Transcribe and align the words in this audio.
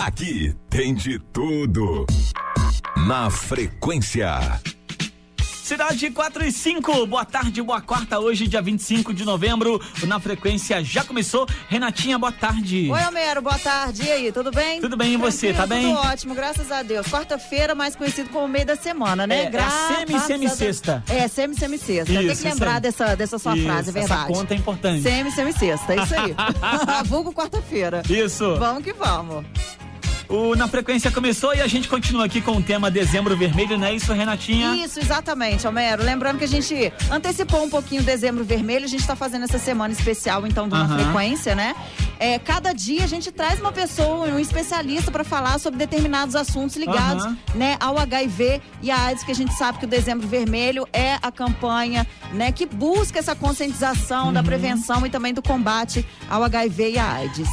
Aqui 0.00 0.56
tem 0.70 0.94
de 0.94 1.18
tudo. 1.18 2.06
Na 3.06 3.28
frequência. 3.28 4.58
Cidade 5.62 6.10
4 6.10 6.46
e 6.46 6.50
5, 6.50 7.06
boa 7.06 7.24
tarde, 7.24 7.60
boa 7.60 7.82
quarta, 7.82 8.18
hoje 8.18 8.48
dia 8.48 8.62
25 8.62 9.12
de 9.12 9.26
novembro, 9.26 9.78
na 10.06 10.18
frequência 10.18 10.82
já 10.82 11.04
começou. 11.04 11.46
Renatinha, 11.68 12.18
boa 12.18 12.32
tarde. 12.32 12.90
Oi, 12.90 13.02
Homero, 13.06 13.42
boa 13.42 13.58
tarde. 13.58 14.02
E 14.04 14.10
aí, 14.10 14.32
tudo 14.32 14.50
bem? 14.50 14.80
Tudo 14.80 14.96
bem, 14.96 15.12
e 15.12 15.16
você, 15.18 15.52
tá 15.52 15.66
bem? 15.66 15.94
Tudo 15.94 15.98
ótimo, 15.98 16.34
graças 16.34 16.72
a 16.72 16.82
Deus. 16.82 17.06
Quarta-feira, 17.06 17.74
mais 17.74 17.94
conhecido 17.94 18.30
como 18.30 18.48
meio 18.48 18.64
da 18.64 18.76
semana, 18.76 19.26
né? 19.26 19.50
É, 19.52 19.54
é 19.54 19.60
a 19.60 19.70
semi, 19.70 20.20
semi 20.20 20.48
sexta. 20.48 21.04
É, 21.08 21.28
semi, 21.28 21.54
semi 21.54 21.76
sexta. 21.76 22.12
Tem 22.12 22.34
que 22.34 22.42
lembrar 22.42 22.80
dessa, 22.80 23.14
dessa 23.14 23.38
sua 23.38 23.54
isso, 23.54 23.66
frase, 23.66 23.90
é 23.90 23.92
verdade. 23.92 24.32
Essa 24.32 24.32
conta 24.32 24.54
é 24.54 24.56
importante. 24.56 25.02
Semi, 25.02 25.30
semi 25.30 25.52
sexta, 25.52 25.92
é 25.92 26.02
isso 26.02 26.14
aí. 26.14 26.34
Vulgo 27.04 27.34
quarta-feira. 27.34 28.02
Isso. 28.08 28.56
Vamos 28.56 28.82
que 28.82 28.94
vamos. 28.94 29.44
O 30.30 30.54
Na 30.54 30.68
Frequência 30.68 31.10
começou 31.10 31.52
e 31.56 31.60
a 31.60 31.66
gente 31.66 31.88
continua 31.88 32.26
aqui 32.26 32.40
com 32.40 32.52
o 32.52 32.62
tema 32.62 32.88
Dezembro 32.88 33.36
Vermelho, 33.36 33.76
não 33.76 33.88
é 33.88 33.94
isso, 33.96 34.12
Renatinha? 34.12 34.76
Isso, 34.76 35.00
exatamente, 35.00 35.66
Homero. 35.66 36.04
Lembrando 36.04 36.38
que 36.38 36.44
a 36.44 36.48
gente 36.48 36.92
antecipou 37.10 37.64
um 37.64 37.68
pouquinho 37.68 38.00
o 38.00 38.04
Dezembro 38.04 38.44
Vermelho, 38.44 38.84
a 38.84 38.88
gente 38.88 39.00
está 39.00 39.16
fazendo 39.16 39.42
essa 39.42 39.58
semana 39.58 39.92
especial, 39.92 40.46
então, 40.46 40.68
do 40.68 40.76
Na 40.76 40.88
Frequência, 40.88 41.56
né? 41.56 41.74
É, 42.20 42.38
cada 42.38 42.72
dia 42.72 43.02
a 43.02 43.08
gente 43.08 43.32
traz 43.32 43.58
uma 43.58 43.72
pessoa, 43.72 44.28
um 44.28 44.38
especialista 44.38 45.10
para 45.10 45.24
falar 45.24 45.58
sobre 45.58 45.78
determinados 45.78 46.36
assuntos 46.36 46.76
ligados 46.76 47.26
né, 47.54 47.76
ao 47.80 47.98
HIV 47.98 48.60
e 48.82 48.90
à 48.90 49.06
AIDS, 49.06 49.24
que 49.24 49.32
a 49.32 49.34
gente 49.34 49.54
sabe 49.54 49.78
que 49.78 49.84
o 49.84 49.88
Dezembro 49.88 50.28
Vermelho 50.28 50.86
é 50.92 51.14
a 51.20 51.32
campanha 51.32 52.06
né, 52.32 52.52
que 52.52 52.66
busca 52.66 53.18
essa 53.18 53.34
conscientização 53.34 54.26
uhum. 54.26 54.32
da 54.32 54.44
prevenção 54.44 55.04
e 55.04 55.10
também 55.10 55.34
do 55.34 55.42
combate 55.42 56.06
ao 56.28 56.44
HIV 56.44 56.92
e 56.92 56.98
à 56.98 57.14
AIDS. 57.14 57.48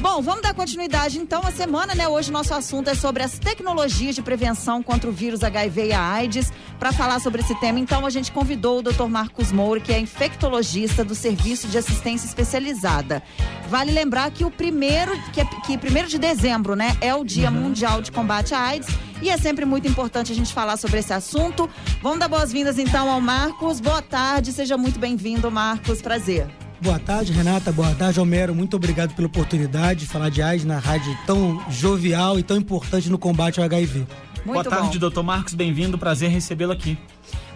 Bom, 0.00 0.22
vamos 0.22 0.42
dar 0.42 0.54
continuidade 0.54 1.18
então 1.18 1.42
à 1.44 1.50
semana, 1.50 1.92
né? 1.92 2.06
Hoje 2.06 2.30
nosso 2.30 2.54
assunto 2.54 2.88
é 2.88 2.94
sobre 2.94 3.20
as 3.20 3.36
tecnologias 3.36 4.14
de 4.14 4.22
prevenção 4.22 4.80
contra 4.80 5.10
o 5.10 5.12
vírus 5.12 5.42
HIV 5.42 5.86
e 5.88 5.92
a 5.92 6.00
AIDS. 6.00 6.52
Para 6.78 6.92
falar 6.92 7.18
sobre 7.18 7.42
esse 7.42 7.58
tema, 7.58 7.80
então 7.80 8.06
a 8.06 8.10
gente 8.10 8.30
convidou 8.30 8.78
o 8.78 8.82
Dr. 8.82 9.08
Marcos 9.08 9.50
Moura, 9.50 9.80
que 9.80 9.92
é 9.92 9.98
infectologista 9.98 11.04
do 11.04 11.16
Serviço 11.16 11.66
de 11.66 11.76
Assistência 11.76 12.28
Especializada. 12.28 13.20
Vale 13.68 13.90
lembrar 13.90 14.30
que 14.30 14.44
o 14.44 14.50
primeiro, 14.52 15.10
que, 15.32 15.40
é, 15.40 15.44
que 15.66 15.76
primeiro 15.76 16.08
de 16.08 16.16
dezembro, 16.16 16.76
né, 16.76 16.96
é 17.00 17.12
o 17.12 17.24
Dia 17.24 17.50
uhum. 17.50 17.62
Mundial 17.62 18.00
de 18.00 18.12
Combate 18.12 18.54
à 18.54 18.60
AIDS 18.60 18.88
e 19.20 19.28
é 19.28 19.36
sempre 19.36 19.64
muito 19.64 19.88
importante 19.88 20.30
a 20.30 20.34
gente 20.34 20.54
falar 20.54 20.76
sobre 20.76 21.00
esse 21.00 21.12
assunto. 21.12 21.68
Vamos 22.00 22.20
dar 22.20 22.28
boas-vindas 22.28 22.78
então 22.78 23.10
ao 23.10 23.20
Marcos. 23.20 23.80
Boa 23.80 24.00
tarde, 24.00 24.52
seja 24.52 24.76
muito 24.76 25.00
bem-vindo, 25.00 25.50
Marcos. 25.50 26.00
Prazer. 26.00 26.46
Boa 26.80 26.98
tarde, 26.98 27.32
Renata. 27.32 27.72
Boa 27.72 27.92
tarde, 27.94 28.20
Homero. 28.20 28.54
Muito 28.54 28.76
obrigado 28.76 29.14
pela 29.14 29.26
oportunidade 29.26 30.00
de 30.00 30.06
falar 30.06 30.28
de 30.30 30.40
AIDS 30.40 30.64
na 30.64 30.78
rádio 30.78 31.16
tão 31.26 31.60
jovial 31.70 32.38
e 32.38 32.42
tão 32.42 32.56
importante 32.56 33.10
no 33.10 33.18
combate 33.18 33.58
ao 33.58 33.66
HIV. 33.66 33.98
Muito 33.98 34.52
Boa 34.52 34.64
tarde, 34.64 34.94
bom. 34.94 34.98
doutor 34.98 35.22
Marcos. 35.24 35.54
Bem-vindo. 35.54 35.98
Prazer 35.98 36.30
recebê-lo 36.30 36.72
aqui. 36.72 36.96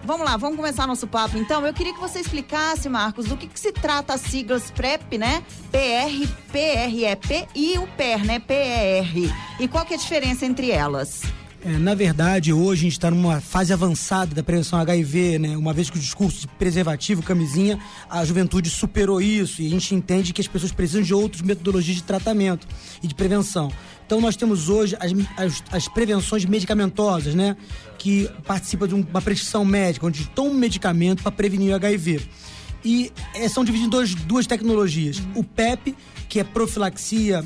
Vamos 0.04 0.26
lá, 0.26 0.36
vamos 0.36 0.56
começar 0.56 0.84
nosso 0.88 1.06
papo. 1.06 1.38
Então, 1.38 1.64
eu 1.64 1.72
queria 1.72 1.94
que 1.94 2.00
você 2.00 2.18
explicasse, 2.18 2.88
Marcos, 2.88 3.26
do 3.26 3.36
que, 3.36 3.46
que 3.46 3.58
se 3.58 3.70
trata 3.70 4.14
as 4.14 4.20
siglas 4.22 4.72
PrEP, 4.72 5.16
né? 5.16 5.44
PR, 5.70 6.28
PREP 6.50 7.46
e 7.54 7.78
o 7.78 7.86
PER, 7.86 8.24
né? 8.24 8.40
PER. 8.40 9.32
E 9.60 9.68
qual 9.68 9.84
que 9.86 9.94
é 9.94 9.96
a 9.96 10.00
diferença 10.00 10.44
entre 10.44 10.72
elas? 10.72 11.22
É, 11.64 11.78
na 11.78 11.94
verdade, 11.94 12.52
hoje 12.52 12.80
a 12.80 12.84
gente 12.84 12.92
está 12.92 13.08
numa 13.08 13.40
fase 13.40 13.72
avançada 13.72 14.34
da 14.34 14.42
prevenção 14.42 14.80
HIV, 14.80 15.38
né? 15.38 15.56
Uma 15.56 15.72
vez 15.72 15.88
que 15.88 15.96
o 15.96 16.00
discurso 16.00 16.40
de 16.40 16.48
preservativo, 16.48 17.22
camisinha, 17.22 17.78
a 18.10 18.24
juventude 18.24 18.68
superou 18.68 19.20
isso 19.20 19.62
e 19.62 19.68
a 19.68 19.70
gente 19.70 19.94
entende 19.94 20.32
que 20.32 20.40
as 20.40 20.48
pessoas 20.48 20.72
precisam 20.72 21.02
de 21.02 21.14
outras 21.14 21.40
metodologias 21.40 21.98
de 21.98 22.02
tratamento 22.02 22.66
e 23.00 23.06
de 23.06 23.14
prevenção. 23.14 23.70
Então 24.04 24.20
nós 24.20 24.34
temos 24.34 24.68
hoje 24.68 24.96
as, 24.98 25.12
as, 25.36 25.62
as 25.70 25.88
prevenções 25.88 26.44
medicamentosas, 26.44 27.36
né? 27.36 27.56
Que 27.96 28.28
participa 28.44 28.88
de 28.88 28.94
uma 28.96 29.22
prescrição 29.22 29.64
médica, 29.64 30.04
onde 30.04 30.26
toma 30.30 30.50
um 30.50 30.54
medicamento 30.54 31.22
para 31.22 31.30
prevenir 31.30 31.72
o 31.72 31.76
HIV. 31.76 32.22
E 32.84 33.12
é, 33.36 33.48
são 33.48 33.64
divididas 33.64 33.86
em 33.86 33.90
duas, 33.90 34.14
duas 34.24 34.46
tecnologias. 34.48 35.22
O 35.36 35.44
PEP, 35.44 35.94
que 36.28 36.40
é 36.40 36.44
profilaxia 36.44 37.44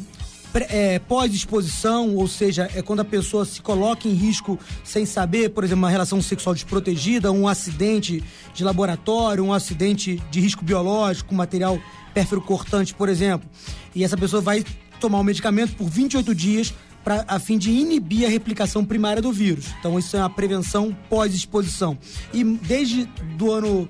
é, 0.62 0.98
pós-exposição, 0.98 2.14
ou 2.14 2.28
seja, 2.28 2.70
é 2.74 2.82
quando 2.82 3.00
a 3.00 3.04
pessoa 3.04 3.44
se 3.44 3.60
coloca 3.60 4.08
em 4.08 4.12
risco 4.12 4.58
sem 4.84 5.04
saber, 5.04 5.50
por 5.50 5.64
exemplo, 5.64 5.82
uma 5.82 5.90
relação 5.90 6.20
sexual 6.22 6.54
desprotegida, 6.54 7.32
um 7.32 7.48
acidente 7.48 8.22
de 8.54 8.64
laboratório, 8.64 9.44
um 9.44 9.52
acidente 9.52 10.22
de 10.30 10.40
risco 10.40 10.64
biológico, 10.64 11.34
material 11.34 11.78
pérfero 12.14 12.40
cortante, 12.40 12.94
por 12.94 13.08
exemplo. 13.08 13.48
E 13.94 14.04
essa 14.04 14.16
pessoa 14.16 14.40
vai 14.40 14.64
tomar 15.00 15.18
o 15.18 15.20
um 15.20 15.24
medicamento 15.24 15.74
por 15.74 15.88
28 15.88 16.34
dias 16.34 16.74
pra, 17.04 17.24
a 17.28 17.38
fim 17.38 17.58
de 17.58 17.70
inibir 17.70 18.26
a 18.26 18.30
replicação 18.30 18.84
primária 18.84 19.22
do 19.22 19.32
vírus. 19.32 19.66
Então, 19.78 19.98
isso 19.98 20.16
é 20.16 20.20
uma 20.20 20.30
prevenção 20.30 20.96
pós-exposição. 21.08 21.98
E 22.32 22.42
desde 22.42 23.04
do 23.36 23.52
ano 23.52 23.88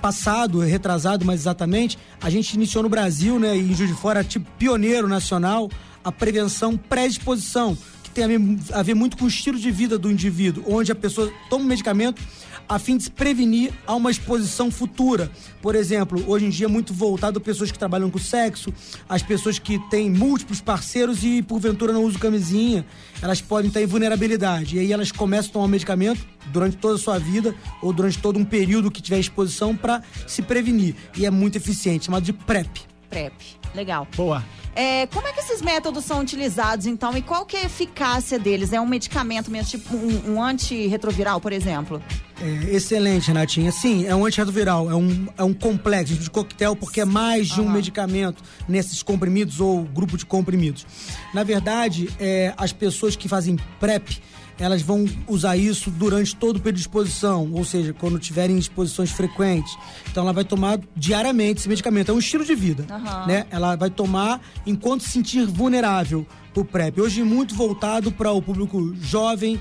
passado, 0.00 0.60
retrasado 0.60 1.24
mais 1.24 1.40
exatamente, 1.40 1.98
a 2.22 2.28
gente 2.28 2.52
iniciou 2.52 2.82
no 2.82 2.88
Brasil, 2.88 3.38
né, 3.38 3.56
e 3.56 3.72
em 3.72 3.74
Juiz 3.74 3.90
de 3.90 3.96
Fora, 3.96 4.22
tipo 4.22 4.50
pioneiro 4.58 5.08
nacional, 5.08 5.70
a 6.04 6.12
prevenção 6.12 6.76
pré-exposição, 6.76 7.76
que 8.02 8.10
tem 8.10 8.24
a 8.24 8.28
ver, 8.28 8.40
a 8.72 8.82
ver, 8.82 8.94
muito 8.94 9.16
com 9.16 9.24
o 9.24 9.28
estilo 9.28 9.58
de 9.58 9.70
vida 9.70 9.98
do 9.98 10.10
indivíduo, 10.10 10.62
onde 10.68 10.92
a 10.92 10.94
pessoa 10.94 11.32
toma 11.48 11.64
um 11.64 11.68
medicamento 11.68 12.22
a 12.68 12.78
fim 12.78 12.96
de 12.96 13.04
se 13.04 13.10
prevenir 13.10 13.72
a 13.86 13.94
uma 13.94 14.10
exposição 14.10 14.70
futura. 14.70 15.30
Por 15.60 15.74
exemplo, 15.74 16.22
hoje 16.26 16.46
em 16.46 16.50
dia 16.50 16.66
é 16.66 16.68
muito 16.68 16.92
voltado 16.94 17.38
a 17.38 17.40
pessoas 17.40 17.70
que 17.70 17.78
trabalham 17.78 18.10
com 18.10 18.18
sexo, 18.18 18.72
as 19.08 19.22
pessoas 19.22 19.58
que 19.58 19.78
têm 19.90 20.10
múltiplos 20.10 20.60
parceiros 20.60 21.22
e 21.24 21.42
porventura 21.42 21.92
não 21.92 22.04
usam 22.04 22.20
camisinha, 22.20 22.84
elas 23.20 23.40
podem 23.40 23.70
ter 23.70 23.86
vulnerabilidade. 23.86 24.76
E 24.76 24.80
aí 24.80 24.92
elas 24.92 25.12
começam 25.12 25.50
a 25.50 25.52
tomar 25.54 25.68
medicamento 25.68 26.26
durante 26.52 26.76
toda 26.76 26.94
a 26.94 26.98
sua 26.98 27.18
vida 27.18 27.54
ou 27.82 27.92
durante 27.92 28.18
todo 28.18 28.38
um 28.38 28.44
período 28.44 28.90
que 28.90 29.02
tiver 29.02 29.18
exposição 29.18 29.76
para 29.76 30.02
se 30.26 30.42
prevenir. 30.42 30.94
E 31.16 31.26
é 31.26 31.30
muito 31.30 31.56
eficiente, 31.56 32.06
chamado 32.06 32.24
de 32.24 32.32
PrEP. 32.32 32.93
PrEP. 33.14 33.32
Legal. 33.74 34.08
Boa. 34.16 34.44
É, 34.76 35.06
como 35.06 35.26
é 35.28 35.32
que 35.32 35.38
esses 35.38 35.62
métodos 35.62 36.04
são 36.04 36.20
utilizados, 36.20 36.86
então, 36.86 37.16
e 37.16 37.22
qual 37.22 37.46
que 37.46 37.56
é 37.56 37.62
a 37.62 37.66
eficácia 37.66 38.40
deles? 38.40 38.72
É 38.72 38.80
um 38.80 38.86
medicamento 38.86 39.48
mesmo, 39.48 39.70
tipo 39.70 39.96
um, 39.96 40.34
um 40.34 40.42
antirretroviral, 40.42 41.40
por 41.40 41.52
exemplo? 41.52 42.02
É, 42.40 42.74
excelente, 42.74 43.28
Renatinha. 43.28 43.70
Sim, 43.70 44.04
é 44.04 44.14
um 44.16 44.26
antirretroviral, 44.26 44.90
é 44.90 44.96
um, 44.96 45.28
é 45.38 45.44
um 45.44 45.54
complexo 45.54 46.14
de 46.14 46.28
coquetel, 46.28 46.74
porque 46.74 47.00
é 47.00 47.04
mais 47.04 47.48
de 47.48 47.60
um 47.60 47.70
medicamento 47.70 48.42
nesses 48.68 49.00
comprimidos 49.00 49.60
ou 49.60 49.84
grupo 49.84 50.16
de 50.16 50.26
comprimidos. 50.26 50.84
Na 51.32 51.44
verdade, 51.44 52.08
é, 52.18 52.52
as 52.56 52.72
pessoas 52.72 53.14
que 53.14 53.28
fazem 53.28 53.56
PrEP, 53.78 54.20
elas 54.58 54.82
vão 54.82 55.06
usar 55.28 55.56
isso 55.56 55.90
durante 55.90 56.34
todo 56.36 56.56
o 56.56 56.60
período 56.60 56.76
de 56.76 56.82
exposição, 56.82 57.50
ou 57.52 57.64
seja, 57.64 57.92
quando 57.92 58.18
tiverem 58.18 58.58
exposições 58.58 59.10
frequentes. 59.10 59.76
Então 60.10 60.22
ela 60.22 60.32
vai 60.32 60.44
tomar 60.44 60.78
diariamente 60.96 61.60
esse 61.60 61.68
medicamento. 61.68 62.10
É 62.10 62.14
um 62.14 62.18
estilo 62.18 62.44
de 62.44 62.54
vida, 62.54 62.86
uhum. 62.90 63.26
né? 63.26 63.46
Ela 63.50 63.76
vai 63.76 63.90
tomar 63.90 64.40
enquanto 64.66 65.02
se 65.02 65.10
sentir 65.10 65.46
vulnerável 65.46 66.26
o 66.54 66.64
PrEP. 66.64 67.00
Hoje 67.00 67.22
muito 67.22 67.54
voltado 67.54 68.12
para 68.12 68.30
o 68.30 68.40
público 68.40 68.94
jovem, 69.00 69.60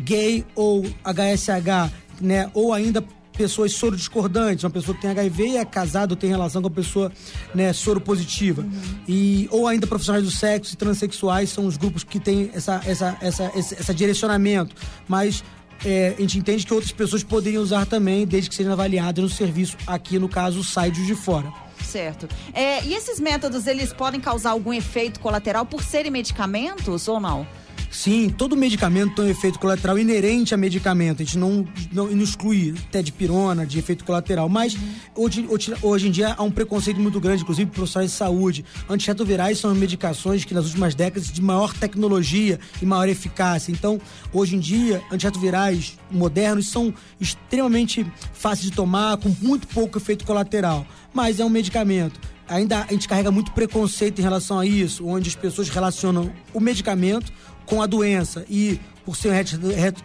gay 0.00 0.44
ou 0.54 0.84
HSH, 1.02 1.92
né? 2.20 2.50
Ou 2.52 2.72
ainda 2.72 3.02
pessoas 3.36 3.72
soro 3.72 3.96
discordantes, 3.96 4.64
uma 4.64 4.70
pessoa 4.70 4.94
que 4.94 5.02
tem 5.02 5.10
HIV 5.10 5.48
e 5.48 5.56
é 5.56 5.64
casada 5.64 6.12
ou 6.12 6.16
tem 6.16 6.30
relação 6.30 6.62
com 6.62 6.68
a 6.68 6.70
pessoa 6.70 7.12
né, 7.54 7.72
soro 7.72 8.00
positiva. 8.00 8.62
Uhum. 8.62 9.00
E, 9.06 9.48
ou 9.50 9.66
ainda 9.66 9.86
profissionais 9.86 10.24
do 10.24 10.30
sexo 10.30 10.74
e 10.74 10.76
transexuais 10.76 11.50
são 11.50 11.66
os 11.66 11.76
grupos 11.76 12.02
que 12.04 12.18
têm 12.18 12.50
essa, 12.54 12.80
essa, 12.84 13.16
essa, 13.20 13.52
esse, 13.54 13.74
esse 13.74 13.94
direcionamento. 13.94 14.74
Mas 15.06 15.44
é, 15.84 16.14
a 16.16 16.20
gente 16.20 16.38
entende 16.38 16.64
que 16.64 16.72
outras 16.72 16.92
pessoas 16.92 17.22
poderiam 17.22 17.62
usar 17.62 17.86
também, 17.86 18.26
desde 18.26 18.48
que 18.48 18.56
sejam 18.56 18.72
avaliadas 18.72 19.22
no 19.22 19.30
serviço, 19.30 19.76
aqui 19.86 20.18
no 20.18 20.28
caso, 20.28 20.64
sai 20.64 20.90
de 20.90 21.14
fora. 21.14 21.52
Certo. 21.84 22.28
É, 22.52 22.84
e 22.84 22.94
esses 22.94 23.20
métodos, 23.20 23.66
eles 23.66 23.92
podem 23.92 24.20
causar 24.20 24.50
algum 24.50 24.72
efeito 24.72 25.20
colateral 25.20 25.64
por 25.66 25.82
serem 25.82 26.10
medicamentos 26.10 27.06
ou 27.08 27.20
não? 27.20 27.46
Sim, 27.90 28.28
todo 28.28 28.56
medicamento 28.56 29.14
tem 29.14 29.24
um 29.24 29.28
efeito 29.28 29.58
colateral 29.58 29.98
inerente 29.98 30.54
a 30.54 30.56
medicamento. 30.56 31.22
A 31.22 31.24
gente 31.24 31.38
não, 31.38 31.66
não, 31.92 32.06
não 32.08 32.22
exclui 32.22 32.74
até 32.88 33.02
de 33.02 33.12
pirona, 33.12 33.64
de 33.66 33.78
efeito 33.78 34.04
colateral. 34.04 34.48
Mas 34.48 34.74
uhum. 34.74 34.80
hoje, 35.14 35.48
hoje, 35.82 36.08
em 36.08 36.10
dia 36.10 36.34
há 36.36 36.42
um 36.42 36.50
preconceito 36.50 37.00
muito 37.00 37.20
grande, 37.20 37.42
inclusive 37.42 37.70
profissionais 37.70 38.10
de 38.10 38.16
saúde. 38.16 38.64
Antirretrovirais 38.88 39.58
são 39.58 39.74
medicações 39.74 40.44
que 40.44 40.54
nas 40.54 40.66
últimas 40.66 40.94
décadas 40.94 41.30
de 41.30 41.40
maior 41.40 41.72
tecnologia 41.74 42.58
e 42.80 42.86
maior 42.86 43.08
eficácia. 43.08 43.72
Então, 43.72 44.00
hoje 44.32 44.56
em 44.56 44.60
dia, 44.60 45.02
antirretrovirais 45.10 45.98
modernos 46.10 46.68
são 46.68 46.92
extremamente 47.20 48.06
fáceis 48.32 48.70
de 48.70 48.76
tomar, 48.76 49.16
com 49.16 49.34
muito 49.40 49.66
pouco 49.68 49.98
efeito 49.98 50.24
colateral. 50.24 50.86
Mas 51.14 51.40
é 51.40 51.44
um 51.44 51.50
medicamento 51.50 52.20
ainda 52.48 52.82
a 52.88 52.92
gente 52.92 53.08
carrega 53.08 53.30
muito 53.30 53.52
preconceito 53.52 54.18
em 54.18 54.22
relação 54.22 54.58
a 54.58 54.66
isso, 54.66 55.06
onde 55.06 55.28
as 55.28 55.34
pessoas 55.34 55.68
relacionam 55.68 56.32
o 56.54 56.60
medicamento 56.60 57.32
com 57.66 57.82
a 57.82 57.86
doença 57.86 58.44
e 58.48 58.80
por 59.04 59.16
ser 59.16 59.30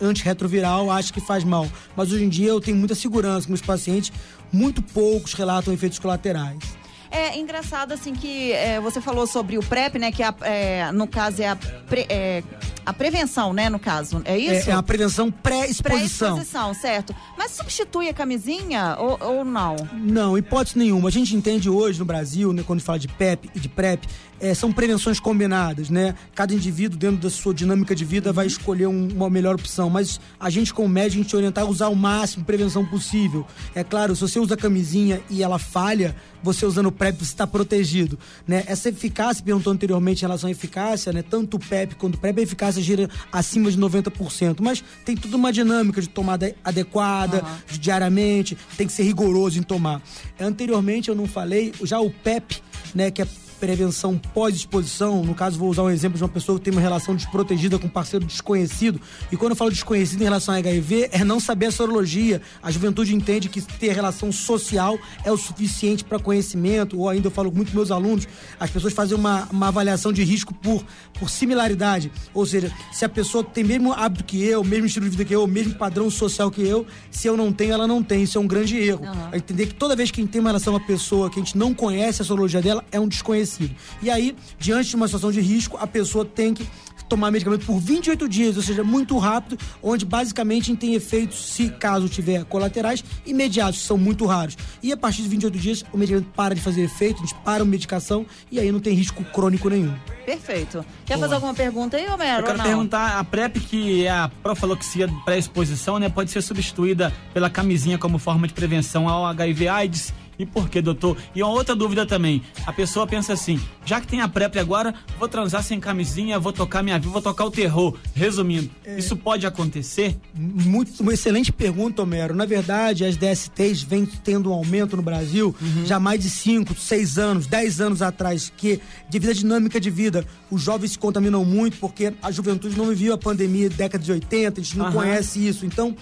antirretroviral 0.01 0.91
acha 0.91 1.11
que 1.13 1.21
faz 1.21 1.43
mal. 1.43 1.67
Mas 1.95 2.11
hoje 2.11 2.23
em 2.23 2.29
dia 2.29 2.49
eu 2.49 2.61
tenho 2.61 2.77
muita 2.77 2.93
segurança 2.93 3.45
que 3.45 3.51
meus 3.51 3.61
pacientes, 3.61 4.11
muito 4.51 4.81
poucos 4.81 5.33
relatam 5.33 5.73
efeitos 5.73 5.97
colaterais. 5.97 6.81
É 7.11 7.37
engraçado, 7.37 7.91
assim, 7.91 8.13
que 8.13 8.53
é, 8.53 8.79
você 8.79 9.01
falou 9.01 9.27
sobre 9.27 9.57
o 9.57 9.61
PrEP, 9.61 9.99
né? 9.99 10.13
Que 10.13 10.23
a, 10.23 10.33
é, 10.43 10.91
no 10.93 11.05
caso 11.05 11.41
é 11.41 11.49
a, 11.49 11.57
pre, 11.57 12.05
é, 12.07 12.41
a 12.85 12.93
prevenção, 12.93 13.51
né? 13.51 13.69
No 13.69 13.77
caso, 13.77 14.21
é 14.23 14.37
isso? 14.37 14.69
É, 14.69 14.71
é 14.71 14.75
a 14.75 14.81
prevenção 14.81 15.29
pré-exposição. 15.29 16.35
Pré-exposição, 16.35 16.73
certo. 16.73 17.13
Mas 17.37 17.51
substitui 17.51 18.07
a 18.07 18.13
camisinha 18.13 18.95
ou, 18.97 19.19
ou 19.21 19.43
não? 19.43 19.75
Não, 19.93 20.37
hipótese 20.37 20.77
nenhuma. 20.77 21.09
A 21.09 21.11
gente 21.11 21.35
entende 21.35 21.69
hoje 21.69 21.99
no 21.99 22.05
Brasil, 22.05 22.53
né, 22.53 22.63
quando 22.65 22.79
fala 22.79 22.97
de 22.97 23.09
PEP 23.09 23.51
e 23.53 23.59
de 23.59 23.67
PrEP, 23.67 24.07
é, 24.41 24.55
são 24.55 24.73
prevenções 24.73 25.19
combinadas, 25.19 25.89
né? 25.89 26.15
Cada 26.33 26.53
indivíduo, 26.53 26.97
dentro 26.97 27.17
da 27.17 27.29
sua 27.29 27.53
dinâmica 27.53 27.95
de 27.95 28.03
vida, 28.03 28.33
vai 28.33 28.47
escolher 28.47 28.87
um, 28.87 29.07
uma 29.09 29.29
melhor 29.29 29.53
opção. 29.53 29.89
Mas 29.89 30.19
a 30.39 30.49
gente, 30.49 30.73
como 30.73 30.89
médico, 30.89 31.19
a 31.19 31.23
gente 31.23 31.35
orientar 31.35 31.63
a 31.63 31.67
usar 31.67 31.89
o 31.89 31.95
máximo 31.95 32.41
de 32.41 32.47
prevenção 32.47 32.83
possível. 32.83 33.45
É 33.75 33.83
claro, 33.83 34.15
se 34.15 34.21
você 34.21 34.39
usa 34.39 34.57
camisinha 34.57 35.21
e 35.29 35.43
ela 35.43 35.59
falha, 35.59 36.15
você 36.41 36.65
usando 36.65 36.87
o 36.87 36.91
PrEP, 36.91 37.19
você 37.19 37.25
está 37.25 37.45
protegido. 37.45 38.17
Né? 38.47 38.63
Essa 38.65 38.89
eficácia, 38.89 39.43
perguntou 39.43 39.71
anteriormente 39.71 40.23
em 40.23 40.25
relação 40.25 40.47
à 40.47 40.51
eficácia, 40.51 41.13
né? 41.13 41.21
tanto 41.21 41.57
o 41.57 41.59
PEP 41.59 41.95
quanto 41.95 42.15
o 42.15 42.17
PrEP, 42.17 42.39
a 42.39 42.41
eficácia 42.41 42.81
gira 42.81 43.07
acima 43.31 43.69
de 43.69 43.77
90%. 43.79 44.57
Mas 44.59 44.83
tem 45.05 45.15
tudo 45.15 45.37
uma 45.37 45.53
dinâmica 45.53 46.01
de 46.01 46.09
tomada 46.09 46.55
adequada, 46.63 47.43
uhum. 47.43 47.77
diariamente, 47.79 48.57
tem 48.75 48.87
que 48.87 48.93
ser 48.93 49.03
rigoroso 49.03 49.59
em 49.59 49.63
tomar. 49.63 50.01
Anteriormente 50.39 51.09
eu 51.09 51.15
não 51.15 51.27
falei, 51.27 51.71
já 51.83 51.99
o 51.99 52.09
PEP, 52.09 52.61
né, 52.95 53.11
que 53.11 53.21
é 53.21 53.27
prevenção 53.61 54.17
pós-exposição. 54.17 55.23
No 55.23 55.35
caso, 55.35 55.59
vou 55.59 55.69
usar 55.69 55.83
um 55.83 55.89
exemplo 55.91 56.17
de 56.17 56.23
uma 56.23 56.29
pessoa 56.29 56.57
que 56.57 56.65
tem 56.65 56.73
uma 56.73 56.81
relação 56.81 57.15
desprotegida 57.15 57.77
com 57.77 57.85
um 57.85 57.89
parceiro 57.89 58.25
desconhecido. 58.25 58.99
E 59.31 59.37
quando 59.37 59.51
eu 59.51 59.55
falo 59.55 59.69
desconhecido 59.69 60.19
em 60.21 60.23
relação 60.23 60.55
a 60.55 60.57
HIV, 60.57 61.09
é 61.11 61.23
não 61.23 61.39
saber 61.39 61.67
a 61.67 61.71
sorologia. 61.71 62.41
A 62.63 62.71
juventude 62.71 63.13
entende 63.13 63.47
que 63.49 63.61
ter 63.61 63.93
relação 63.93 64.31
social 64.31 64.97
é 65.23 65.31
o 65.31 65.37
suficiente 65.37 66.03
para 66.03 66.17
conhecimento, 66.17 66.97
ou 66.97 67.07
ainda 67.07 67.27
eu 67.27 67.31
falo 67.31 67.51
muito 67.51 67.69
com 67.69 67.77
meus 67.77 67.91
alunos, 67.91 68.27
as 68.59 68.71
pessoas 68.71 68.93
fazem 68.93 69.15
uma, 69.15 69.47
uma 69.51 69.67
avaliação 69.67 70.11
de 70.11 70.23
risco 70.23 70.55
por, 70.55 70.83
por 71.19 71.29
similaridade. 71.29 72.11
Ou 72.33 72.45
seja, 72.47 72.73
se 72.91 73.05
a 73.05 73.09
pessoa 73.09 73.43
tem 73.43 73.63
mesmo 73.63 73.93
hábito 73.93 74.23
que 74.23 74.43
eu, 74.43 74.63
mesmo 74.63 74.87
estilo 74.87 75.05
de 75.05 75.11
vida 75.11 75.23
que 75.23 75.35
eu, 75.35 75.45
mesmo 75.45 75.75
padrão 75.75 76.09
social 76.09 76.49
que 76.49 76.63
eu, 76.63 76.87
se 77.11 77.27
eu 77.27 77.37
não 77.37 77.53
tenho, 77.53 77.73
ela 77.73 77.85
não 77.85 78.01
tem. 78.01 78.23
Isso 78.23 78.39
é 78.39 78.41
um 78.41 78.47
grande 78.47 78.75
erro. 78.77 79.05
Uhum. 79.05 79.37
Entender 79.37 79.67
que 79.67 79.75
toda 79.75 79.95
vez 79.95 80.09
que 80.09 80.19
a 80.19 80.23
gente 80.23 80.31
tem 80.31 80.41
uma 80.41 80.49
relação 80.49 80.73
com 80.73 80.79
uma 80.79 80.87
pessoa 80.87 81.29
que 81.29 81.39
a 81.39 81.43
gente 81.43 81.55
não 81.55 81.75
conhece 81.75 82.23
a 82.23 82.25
sorologia 82.25 82.59
dela, 82.59 82.83
é 82.91 82.99
um 82.99 83.07
desconhecido 83.07 83.50
estabelecido. 83.51 83.75
E 84.01 84.09
aí, 84.09 84.35
diante 84.57 84.89
de 84.89 84.95
uma 84.95 85.07
situação 85.07 85.31
de 85.31 85.41
risco, 85.41 85.77
a 85.79 85.87
pessoa 85.87 86.23
tem 86.23 86.53
que 86.53 86.65
tomar 87.11 87.29
medicamento 87.29 87.65
por 87.65 87.77
28 87.77 88.29
dias, 88.29 88.55
ou 88.55 88.63
seja, 88.63 88.85
muito 88.85 89.17
rápido, 89.17 89.57
onde 89.83 90.05
basicamente 90.05 90.73
tem 90.77 90.93
efeitos, 90.93 91.53
se 91.53 91.69
caso 91.69 92.07
tiver 92.07 92.45
colaterais, 92.45 93.03
imediatos, 93.25 93.81
são 93.81 93.97
muito 93.97 94.25
raros. 94.25 94.57
E 94.81 94.93
a 94.93 94.97
partir 94.97 95.21
de 95.21 95.27
28 95.27 95.59
dias, 95.59 95.85
o 95.91 95.97
medicamento 95.97 96.29
para 96.33 96.55
de 96.55 96.61
fazer 96.61 96.83
efeito, 96.83 97.17
a 97.17 97.19
gente 97.25 97.35
para 97.43 97.63
a 97.63 97.65
medicação 97.65 98.25
e 98.49 98.61
aí 98.61 98.71
não 98.71 98.79
tem 98.79 98.93
risco 98.93 99.25
crônico 99.25 99.69
nenhum. 99.69 99.93
Perfeito. 100.25 100.85
Quer 101.05 101.15
Boa. 101.15 101.25
fazer 101.25 101.35
alguma 101.35 101.53
pergunta 101.53 101.97
aí, 101.97 102.07
Homero? 102.07 102.43
Eu 102.43 102.45
quero 102.45 102.63
perguntar, 102.63 103.19
a 103.19 103.23
PrEP, 103.25 103.59
que 103.59 104.05
é 104.05 104.11
a 104.11 104.31
profaloxia 104.41 105.09
pré-exposição, 105.25 105.99
né, 105.99 106.07
pode 106.07 106.31
ser 106.31 106.41
substituída 106.41 107.11
pela 107.33 107.49
camisinha 107.49 107.97
como 107.97 108.19
forma 108.19 108.47
de 108.47 108.53
prevenção 108.53 109.09
ao 109.09 109.25
HIV 109.25 109.67
AIDS 109.67 110.13
e 110.41 110.45
por 110.45 110.69
que, 110.69 110.81
doutor? 110.81 111.15
E 111.35 111.43
uma 111.43 111.51
outra 111.51 111.75
dúvida 111.75 112.03
também. 112.03 112.41
A 112.65 112.73
pessoa 112.73 113.05
pensa 113.05 113.33
assim: 113.33 113.61
já 113.85 114.01
que 114.01 114.07
tem 114.07 114.21
a 114.21 114.27
PrEP 114.27 114.57
agora, 114.57 114.93
vou 115.19 115.27
transar 115.27 115.63
sem 115.63 115.79
camisinha, 115.79 116.39
vou 116.39 116.51
tocar 116.51 116.81
minha 116.81 116.97
vida, 116.97 117.11
vou 117.11 117.21
tocar 117.21 117.45
o 117.45 117.51
terror. 117.51 117.95
Resumindo, 118.15 118.69
é... 118.83 118.97
isso 118.97 119.15
pode 119.15 119.45
acontecer? 119.45 120.17
Muito, 120.33 121.01
uma 121.01 121.13
excelente 121.13 121.51
pergunta, 121.51 122.01
Homero. 122.01 122.33
Na 122.33 122.45
verdade, 122.45 123.05
as 123.05 123.15
DSTs 123.15 123.83
vêm 123.83 124.05
tendo 124.05 124.49
um 124.49 124.53
aumento 124.53 124.97
no 124.97 125.03
Brasil 125.03 125.55
uhum. 125.61 125.85
já 125.85 125.99
mais 125.99 126.19
de 126.21 126.29
5, 126.29 126.73
6 126.73 127.17
anos, 127.19 127.45
10 127.47 127.81
anos 127.81 128.01
atrás, 128.01 128.51
que 128.57 128.79
devido 129.09 129.29
à 129.29 129.33
dinâmica 129.33 129.79
de 129.79 129.91
vida, 129.91 130.25
os 130.49 130.61
jovens 130.61 130.93
se 130.93 130.99
contaminam 130.99 131.45
muito 131.45 131.77
porque 131.77 132.13
a 132.21 132.31
juventude 132.31 132.75
não 132.75 132.87
viveu 132.87 133.13
a 133.13 133.17
pandemia 133.17 133.69
da 133.69 133.75
década 133.75 134.03
de 134.03 134.11
80, 134.11 134.59
a 134.59 134.63
gente 134.63 134.77
não 134.77 134.87
uhum. 134.87 134.93
conhece 134.93 135.47
isso. 135.47 135.65
Então, 135.65 135.95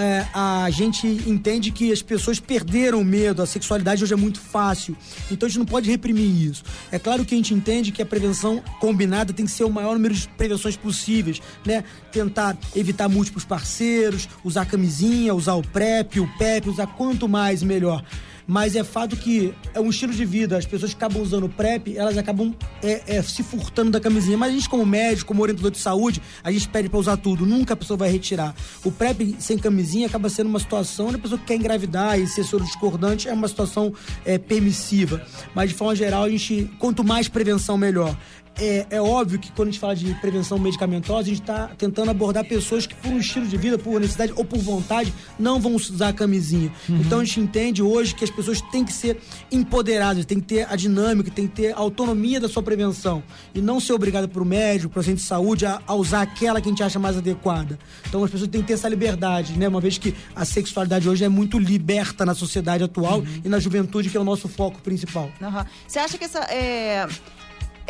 é, 0.00 0.26
a 0.32 0.70
gente 0.70 1.06
entende 1.06 1.70
que 1.70 1.92
as 1.92 2.00
pessoas 2.00 2.40
perderam 2.40 3.02
o 3.02 3.04
medo, 3.04 3.42
a 3.42 3.46
sexualidade 3.46 4.02
hoje 4.02 4.14
é 4.14 4.16
muito 4.16 4.40
fácil. 4.40 4.96
Então 5.30 5.46
a 5.46 5.50
gente 5.50 5.58
não 5.58 5.66
pode 5.66 5.90
reprimir 5.90 6.50
isso. 6.50 6.64
É 6.90 6.98
claro 6.98 7.24
que 7.24 7.34
a 7.34 7.36
gente 7.36 7.52
entende 7.52 7.92
que 7.92 8.00
a 8.00 8.06
prevenção 8.06 8.62
combinada 8.80 9.32
tem 9.32 9.44
que 9.44 9.50
ser 9.52 9.64
o 9.64 9.70
maior 9.70 9.94
número 9.94 10.14
de 10.14 10.26
prevenções 10.28 10.76
possíveis, 10.76 11.40
né? 11.66 11.84
Tentar 12.10 12.56
evitar 12.74 13.08
múltiplos 13.08 13.44
parceiros, 13.44 14.26
usar 14.42 14.64
camisinha, 14.64 15.34
usar 15.34 15.54
o 15.54 15.62
PrEP, 15.62 16.18
o 16.18 16.38
PEP, 16.38 16.70
usar 16.70 16.86
quanto 16.86 17.28
mais 17.28 17.62
melhor 17.62 18.02
mas 18.50 18.74
é 18.74 18.82
fato 18.82 19.16
que 19.16 19.54
é 19.72 19.78
um 19.78 19.90
estilo 19.90 20.12
de 20.12 20.24
vida. 20.24 20.58
As 20.58 20.66
pessoas 20.66 20.92
que 20.92 20.96
acabam 20.96 21.22
usando 21.22 21.48
PrEP, 21.48 21.96
elas 21.96 22.18
acabam 22.18 22.52
é, 22.82 23.18
é, 23.18 23.22
se 23.22 23.44
furtando 23.44 23.92
da 23.92 24.00
camisinha. 24.00 24.36
Mas 24.36 24.50
a 24.50 24.54
gente, 24.56 24.68
como 24.68 24.84
médico, 24.84 25.28
como 25.28 25.40
orientador 25.40 25.70
de 25.70 25.78
saúde, 25.78 26.20
a 26.42 26.50
gente 26.50 26.68
pede 26.68 26.88
para 26.88 26.98
usar 26.98 27.16
tudo. 27.16 27.46
Nunca 27.46 27.74
a 27.74 27.76
pessoa 27.76 27.96
vai 27.96 28.10
retirar. 28.10 28.52
O 28.82 28.90
PrEP 28.90 29.36
sem 29.38 29.56
camisinha 29.56 30.08
acaba 30.08 30.28
sendo 30.28 30.48
uma 30.48 30.58
situação 30.58 31.06
onde 31.06 31.14
a 31.14 31.18
pessoa 31.20 31.38
que 31.38 31.44
quer 31.44 31.54
engravidar 31.54 32.18
e 32.18 32.26
ser 32.26 32.42
soro 32.42 32.64
discordante 32.64 33.28
é 33.28 33.32
uma 33.32 33.46
situação 33.46 33.94
é, 34.24 34.36
permissiva. 34.36 35.24
Mas, 35.54 35.70
de 35.70 35.76
forma 35.76 35.94
geral, 35.94 36.24
a 36.24 36.28
gente, 36.28 36.68
quanto 36.80 37.04
mais 37.04 37.28
prevenção, 37.28 37.78
melhor 37.78 38.16
é, 38.58 38.86
é, 38.90 39.00
óbvio 39.00 39.38
que 39.38 39.50
quando 39.52 39.68
a 39.68 39.70
gente 39.70 39.80
fala 39.80 39.96
de 39.96 40.14
prevenção 40.14 40.58
medicamentosa, 40.58 41.20
a 41.20 41.24
gente 41.24 41.40
está 41.40 41.68
tentando 41.78 42.10
abordar 42.10 42.44
pessoas 42.44 42.86
que, 42.86 42.94
por 42.94 43.10
um 43.10 43.18
estilo 43.18 43.46
de 43.46 43.56
vida, 43.56 43.78
por 43.78 43.98
necessidade 43.98 44.32
ou 44.36 44.44
por 44.44 44.58
vontade, 44.58 45.12
não 45.38 45.58
vão 45.58 45.74
usar 45.74 46.08
a 46.08 46.12
camisinha. 46.12 46.70
Uhum. 46.88 47.00
Então 47.00 47.20
a 47.20 47.24
gente 47.24 47.40
entende 47.40 47.82
hoje 47.82 48.14
que 48.14 48.24
as 48.24 48.30
pessoas 48.30 48.60
têm 48.60 48.84
que 48.84 48.92
ser 48.92 49.18
empoderadas, 49.50 50.26
têm 50.26 50.40
que 50.40 50.46
ter 50.46 50.66
a 50.70 50.76
dinâmica, 50.76 51.30
têm 51.30 51.46
que 51.46 51.54
ter 51.54 51.72
a 51.72 51.78
autonomia 51.78 52.38
da 52.38 52.48
sua 52.48 52.62
prevenção. 52.62 53.22
E 53.54 53.60
não 53.60 53.80
ser 53.80 53.94
obrigada 53.94 54.28
por 54.28 54.44
médico, 54.44 54.92
por 54.92 55.02
centro 55.02 55.20
de 55.20 55.26
saúde, 55.26 55.64
a, 55.64 55.80
a, 55.86 55.94
usar 55.94 56.22
aquela 56.22 56.60
que 56.60 56.68
a 56.68 56.70
gente 56.70 56.82
acha 56.82 56.98
mais 56.98 57.16
adequada. 57.16 57.78
Então 58.08 58.22
as 58.22 58.30
pessoas 58.30 58.50
têm 58.50 58.60
que 58.60 58.68
ter 58.68 58.74
essa 58.74 58.88
liberdade, 58.88 59.58
né? 59.58 59.68
Uma 59.68 59.80
vez 59.80 59.96
que 59.96 60.14
a 60.36 60.44
sexualidade 60.44 61.08
hoje 61.08 61.24
é 61.24 61.28
muito 61.28 61.58
liberta 61.58 62.26
na 62.26 62.34
sociedade 62.34 62.84
atual 62.84 63.20
uhum. 63.20 63.40
e 63.44 63.48
na 63.48 63.58
juventude, 63.58 64.10
que 64.10 64.16
é 64.16 64.20
o 64.20 64.24
nosso 64.24 64.48
foco 64.48 64.82
principal. 64.82 65.30
Uhum. 65.40 65.64
Você 65.86 65.98
acha 65.98 66.18
que 66.18 66.24
essa. 66.24 66.40
É 66.40 67.06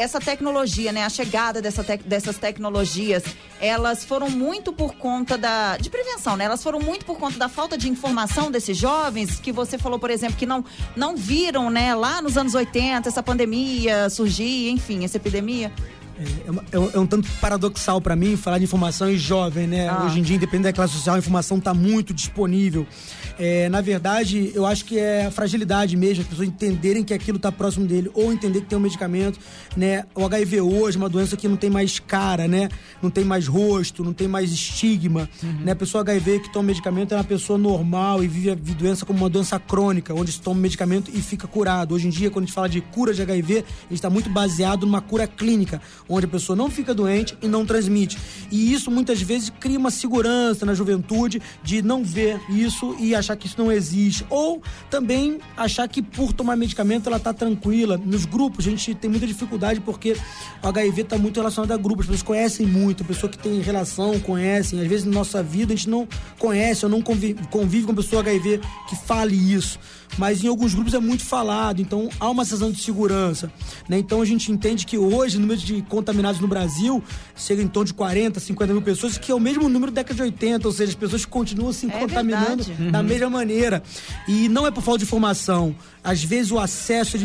essa 0.00 0.18
tecnologia, 0.18 0.92
né, 0.92 1.04
a 1.04 1.08
chegada 1.10 1.60
dessa 1.60 1.82
dessas 2.04 2.38
tecnologias, 2.38 3.22
elas 3.60 4.04
foram 4.04 4.30
muito 4.30 4.72
por 4.72 4.94
conta 4.94 5.36
da 5.36 5.76
de 5.76 5.90
prevenção, 5.90 6.36
né? 6.36 6.44
Elas 6.44 6.62
foram 6.62 6.80
muito 6.80 7.04
por 7.04 7.18
conta 7.18 7.38
da 7.38 7.48
falta 7.48 7.76
de 7.76 7.88
informação 7.88 8.50
desses 8.50 8.76
jovens 8.76 9.38
que 9.38 9.52
você 9.52 9.76
falou, 9.76 9.98
por 9.98 10.10
exemplo, 10.10 10.36
que 10.36 10.46
não 10.46 10.64
não 10.96 11.16
viram, 11.16 11.68
né, 11.68 11.94
lá 11.94 12.22
nos 12.22 12.36
anos 12.36 12.54
80 12.54 13.08
essa 13.08 13.22
pandemia 13.22 14.08
surgir, 14.08 14.70
enfim, 14.70 15.04
essa 15.04 15.18
epidemia. 15.18 15.70
É, 16.18 16.76
é, 16.76 16.94
é, 16.94 16.98
um 16.98 17.06
tanto 17.06 17.28
paradoxal 17.40 18.00
para 18.00 18.14
mim 18.14 18.36
falar 18.36 18.58
de 18.58 18.64
informação 18.64 19.10
em 19.10 19.16
jovem, 19.16 19.66
né? 19.66 19.88
Ah. 19.88 20.04
Hoje 20.04 20.20
em 20.20 20.22
dia, 20.22 20.36
independente 20.36 20.64
da 20.64 20.72
classe 20.72 20.94
social, 20.94 21.16
a 21.16 21.18
informação 21.18 21.58
está 21.58 21.72
muito 21.72 22.12
disponível. 22.12 22.86
É, 23.38 23.68
na 23.70 23.80
verdade, 23.80 24.52
eu 24.54 24.66
acho 24.66 24.84
que 24.84 24.98
é 24.98 25.26
a 25.26 25.30
fragilidade 25.30 25.96
mesmo, 25.96 26.22
as 26.22 26.28
pessoas 26.28 26.48
entenderem 26.48 27.02
que 27.02 27.14
aquilo 27.14 27.36
está 27.36 27.50
próximo 27.50 27.86
dele, 27.86 28.10
ou 28.12 28.32
entender 28.32 28.60
que 28.60 28.66
tem 28.66 28.76
um 28.76 28.82
medicamento, 28.82 29.38
né? 29.76 30.04
O 30.14 30.24
HIV 30.24 30.60
hoje 30.60 30.96
é 30.96 31.00
uma 31.00 31.08
doença 31.08 31.36
que 31.36 31.48
não 31.48 31.56
tem 31.56 31.70
mais 31.70 31.98
cara, 31.98 32.46
né? 32.46 32.68
Não 33.02 33.08
tem 33.08 33.24
mais 33.24 33.46
rosto, 33.46 34.04
não 34.04 34.12
tem 34.12 34.28
mais 34.28 34.52
estigma, 34.52 35.28
uhum. 35.42 35.60
né? 35.64 35.72
A 35.72 35.76
pessoa 35.76 36.02
HIV 36.02 36.40
que 36.40 36.52
toma 36.52 36.66
medicamento 36.66 37.12
é 37.12 37.16
uma 37.16 37.24
pessoa 37.24 37.58
normal 37.58 38.22
e 38.22 38.28
vive 38.28 38.50
a 38.50 38.54
doença 38.54 39.06
como 39.06 39.20
uma 39.20 39.30
doença 39.30 39.58
crônica, 39.58 40.12
onde 40.12 40.32
se 40.32 40.40
toma 40.40 40.60
medicamento 40.60 41.10
e 41.14 41.22
fica 41.22 41.46
curado. 41.46 41.94
Hoje 41.94 42.08
em 42.08 42.10
dia, 42.10 42.30
quando 42.30 42.44
a 42.44 42.46
gente 42.46 42.54
fala 42.54 42.68
de 42.68 42.80
cura 42.80 43.14
de 43.14 43.22
HIV, 43.22 43.58
a 43.58 43.58
gente 43.58 43.92
está 43.92 44.10
muito 44.10 44.28
baseado 44.28 44.84
numa 44.84 45.00
cura 45.00 45.26
clínica, 45.26 45.80
onde 46.10 46.26
a 46.26 46.28
pessoa 46.28 46.56
não 46.56 46.68
fica 46.68 46.92
doente 46.92 47.36
e 47.40 47.46
não 47.46 47.64
transmite. 47.64 48.18
E 48.50 48.72
isso 48.72 48.90
muitas 48.90 49.22
vezes 49.22 49.50
cria 49.60 49.78
uma 49.78 49.90
segurança 49.90 50.66
na 50.66 50.74
juventude 50.74 51.40
de 51.62 51.80
não 51.80 52.04
ver 52.04 52.40
isso 52.50 52.96
e 52.98 53.14
achar 53.14 53.36
que 53.36 53.46
isso 53.46 53.56
não 53.56 53.70
existe. 53.70 54.26
Ou 54.28 54.60
também 54.90 55.38
achar 55.56 55.88
que 55.88 56.02
por 56.02 56.32
tomar 56.32 56.56
medicamento 56.56 57.06
ela 57.06 57.20
tá 57.20 57.32
tranquila. 57.32 57.96
Nos 57.96 58.24
grupos 58.24 58.66
a 58.66 58.70
gente 58.70 58.94
tem 58.94 59.08
muita 59.08 59.26
dificuldade 59.26 59.80
porque 59.80 60.16
o 60.62 60.68
HIV 60.68 61.02
está 61.02 61.16
muito 61.16 61.36
relacionado 61.36 61.70
a 61.70 61.76
grupos. 61.76 62.06
As 62.06 62.06
pessoas 62.08 62.22
conhecem 62.22 62.66
muito, 62.66 63.04
a 63.04 63.06
pessoa 63.06 63.30
que 63.30 63.38
tem 63.38 63.60
relação 63.60 64.18
conhecem. 64.18 64.80
Às 64.80 64.88
vezes 64.88 65.06
na 65.06 65.12
nossa 65.12 65.42
vida 65.42 65.72
a 65.72 65.76
gente 65.76 65.88
não 65.88 66.08
conhece 66.38 66.84
ou 66.84 66.90
não 66.90 67.00
convive, 67.00 67.40
convive 67.48 67.86
com 67.86 67.94
pessoa 67.94 68.20
HIV 68.20 68.60
que 68.88 68.96
fale 68.96 69.36
isso 69.36 69.78
mas 70.18 70.42
em 70.42 70.48
alguns 70.48 70.74
grupos 70.74 70.94
é 70.94 70.98
muito 70.98 71.24
falado, 71.24 71.80
então 71.80 72.08
há 72.18 72.28
uma 72.28 72.44
sensação 72.44 72.70
de 72.70 72.80
segurança. 72.80 73.50
Né? 73.88 73.98
Então 73.98 74.20
a 74.20 74.24
gente 74.24 74.50
entende 74.50 74.84
que 74.86 74.98
hoje 74.98 75.36
o 75.36 75.40
número 75.40 75.60
de 75.60 75.82
contaminados 76.00 76.40
no 76.40 76.48
Brasil 76.48 77.02
chega 77.36 77.62
em 77.62 77.68
torno 77.68 77.86
de 77.86 77.94
40, 77.94 78.40
50 78.40 78.72
mil 78.72 78.82
pessoas, 78.82 79.16
que 79.16 79.30
é 79.30 79.34
o 79.34 79.40
mesmo 79.40 79.68
número 79.68 79.92
da 79.92 80.02
década 80.02 80.14
de 80.14 80.22
80, 80.22 80.66
ou 80.66 80.72
seja, 80.72 80.90
as 80.90 80.96
pessoas 80.96 81.24
continuam 81.24 81.72
se 81.72 81.86
é 81.86 81.98
contaminando 81.98 82.64
verdade. 82.64 82.90
da 82.90 83.02
mesma 83.02 83.30
maneira. 83.30 83.82
E 84.26 84.48
não 84.48 84.66
é 84.66 84.70
por 84.70 84.82
falta 84.82 84.98
de 84.98 85.04
informação. 85.04 85.74
Às 86.02 86.24
vezes 86.24 86.50
o 86.50 86.58
acesso 86.58 87.16
é 87.16 87.20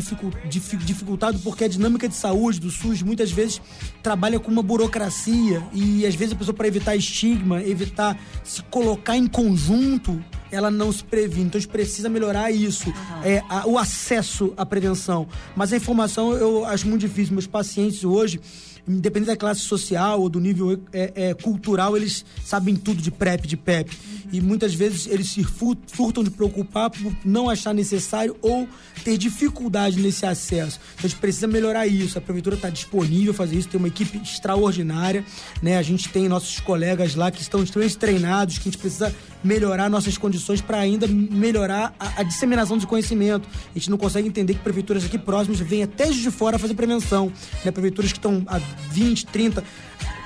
dificultado 0.78 1.40
porque 1.40 1.64
a 1.64 1.68
dinâmica 1.68 2.08
de 2.08 2.16
saúde 2.16 2.60
do 2.60 2.70
SUS 2.70 3.02
muitas 3.02 3.32
vezes 3.32 3.62
trabalha 4.04 4.40
com 4.40 4.52
uma 4.52 4.62
burocracia 4.62 5.64
e 5.74 6.06
às 6.06 6.16
vezes 6.16 6.34
a 6.34 6.38
pessoa 6.38 6.56
para 6.56 6.68
evitar 6.68 6.96
estigma, 6.96 7.62
evitar 7.64 8.18
se 8.44 8.62
colocar 8.64 9.16
em 9.18 9.28
conjunto, 9.28 10.24
ela 10.52 10.70
não 10.72 10.92
se 10.92 11.04
previne. 11.04 11.46
Então 11.46 11.58
a 11.58 11.62
gente 11.62 11.72
precisa 11.72 12.10
melhorar 12.10 12.52
isso, 12.52 12.90
uhum. 12.90 13.24
é, 13.24 13.44
a, 13.50 13.68
o 13.68 13.78
acesso 13.78 14.54
à 14.56 14.66
prevenção. 14.66 15.28
Mas 15.56 15.74
a 15.74 15.78
informação 15.78 16.34
eu 16.34 16.66
acho 16.66 16.88
muito 16.88 17.02
difícil. 17.02 17.34
Meus 17.34 17.48
pacientes 17.48 18.04
hoje 18.04 18.40
independente 18.88 19.28
da 19.28 19.36
classe 19.36 19.62
social 19.62 20.22
ou 20.22 20.30
do 20.30 20.40
nível 20.40 20.80
é, 20.94 21.12
é, 21.16 21.34
cultural, 21.34 21.98
eles 21.98 22.24
sabem 22.44 22.76
tudo 22.76 23.02
de 23.02 23.12
PrEP, 23.12 23.48
de 23.48 23.58
PEP. 23.58 23.92
Uhum. 23.92 24.25
E 24.32 24.42
muitas 24.42 24.74
vezes 24.74 25.08
eles 25.08 25.30
se 25.30 25.44
furtam 25.44 26.24
de 26.24 26.30
preocupar 26.30 26.90
por 26.90 27.16
não 27.24 27.50
achar 27.50 27.74
necessário 27.74 28.36
ou 28.42 28.68
ter 29.04 29.18
dificuldade 29.18 30.00
nesse 30.00 30.26
acesso. 30.26 30.80
Então 30.96 31.06
a 31.06 31.08
gente 31.08 31.20
precisa 31.20 31.48
melhorar 31.48 31.88
isso. 31.88 32.18
A 32.18 32.22
prefeitura 32.22 32.56
está 32.56 32.70
disponível 32.70 33.32
a 33.32 33.36
fazer 33.36 33.56
isso, 33.56 33.68
tem 33.68 33.78
uma 33.78 33.88
equipe 33.88 34.18
extraordinária. 34.18 35.24
Né? 35.62 35.78
A 35.78 35.82
gente 35.82 36.10
tem 36.10 36.28
nossos 36.28 36.60
colegas 36.60 37.16
lá 37.16 37.32
que 37.32 37.42
estão 37.42 37.64
extremamente 37.64 37.98
treinados, 37.98 38.58
que 38.58 38.68
a 38.68 38.72
gente 38.72 38.80
precisa 38.80 39.14
melhorar 39.44 39.90
nossas 39.90 40.18
condições 40.18 40.62
para 40.62 40.80
ainda 40.80 41.08
melhorar 41.08 41.94
a, 42.00 42.22
a, 42.22 42.24
disseminação 42.24 42.78
de 42.78 42.88
conhecimento. 42.88 43.48
A 43.48 43.78
gente 43.78 43.90
não 43.90 43.98
consegue 43.98 44.28
entender 44.28 44.56
que 44.56 44.60
prefeituras 44.62 45.06
aqui 45.06 45.18
próximas 45.18 45.60
vêm 45.60 45.84
até 45.84 46.10
de 46.10 46.32
fora 46.32 46.58
fazer 46.58 46.74
prevenção. 46.74 47.32
Né? 47.64 47.72
Prefeituras 47.72 48.12
que 48.12 48.18
estão 48.18 48.44
a 48.48 48.60
20, 48.92 49.26
30, 49.28 49.64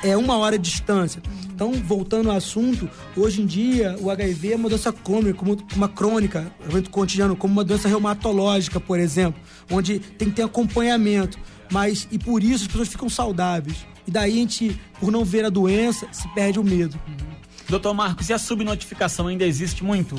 é 0.04 0.16
uma 0.16 0.38
hora 0.38 0.58
de 0.58 0.70
distância. 0.70 1.22
Então, 1.60 1.74
voltando 1.74 2.32
ao 2.32 2.38
assunto, 2.38 2.90
hoje 3.18 3.42
em 3.42 3.46
dia 3.46 3.98
o 4.00 4.10
HIV 4.10 4.54
é 4.54 4.56
uma 4.56 4.70
doença 4.70 4.94
crônica, 4.94 5.34
como 5.34 5.58
uma 5.76 5.90
crônica, 5.90 6.50
cotidiano, 6.90 7.36
como 7.36 7.52
uma 7.52 7.66
doença 7.66 7.90
reumatológica, 7.90 8.80
por 8.80 8.98
exemplo, 8.98 9.42
onde 9.70 10.00
tem 10.00 10.30
que 10.30 10.38
ter 10.38 10.44
acompanhamento. 10.44 11.38
Mas, 11.70 12.08
e 12.12 12.18
por 12.18 12.42
isso 12.42 12.64
as 12.64 12.68
pessoas 12.68 12.88
ficam 12.88 13.10
saudáveis. 13.10 13.86
E 14.08 14.12
daí 14.12 14.32
a 14.32 14.36
gente, 14.36 14.80
por 15.02 15.12
não 15.12 15.26
ver 15.26 15.44
a 15.44 15.50
doença, 15.50 16.08
se 16.14 16.30
perde 16.30 16.62
o 16.62 16.64
medo. 16.64 16.98
Doutor 17.68 17.94
Marcos, 17.94 18.30
e 18.30 18.34
a 18.34 18.40
subnotificação 18.40 19.28
ainda 19.28 19.44
existe 19.44 19.84
muito? 19.84 20.16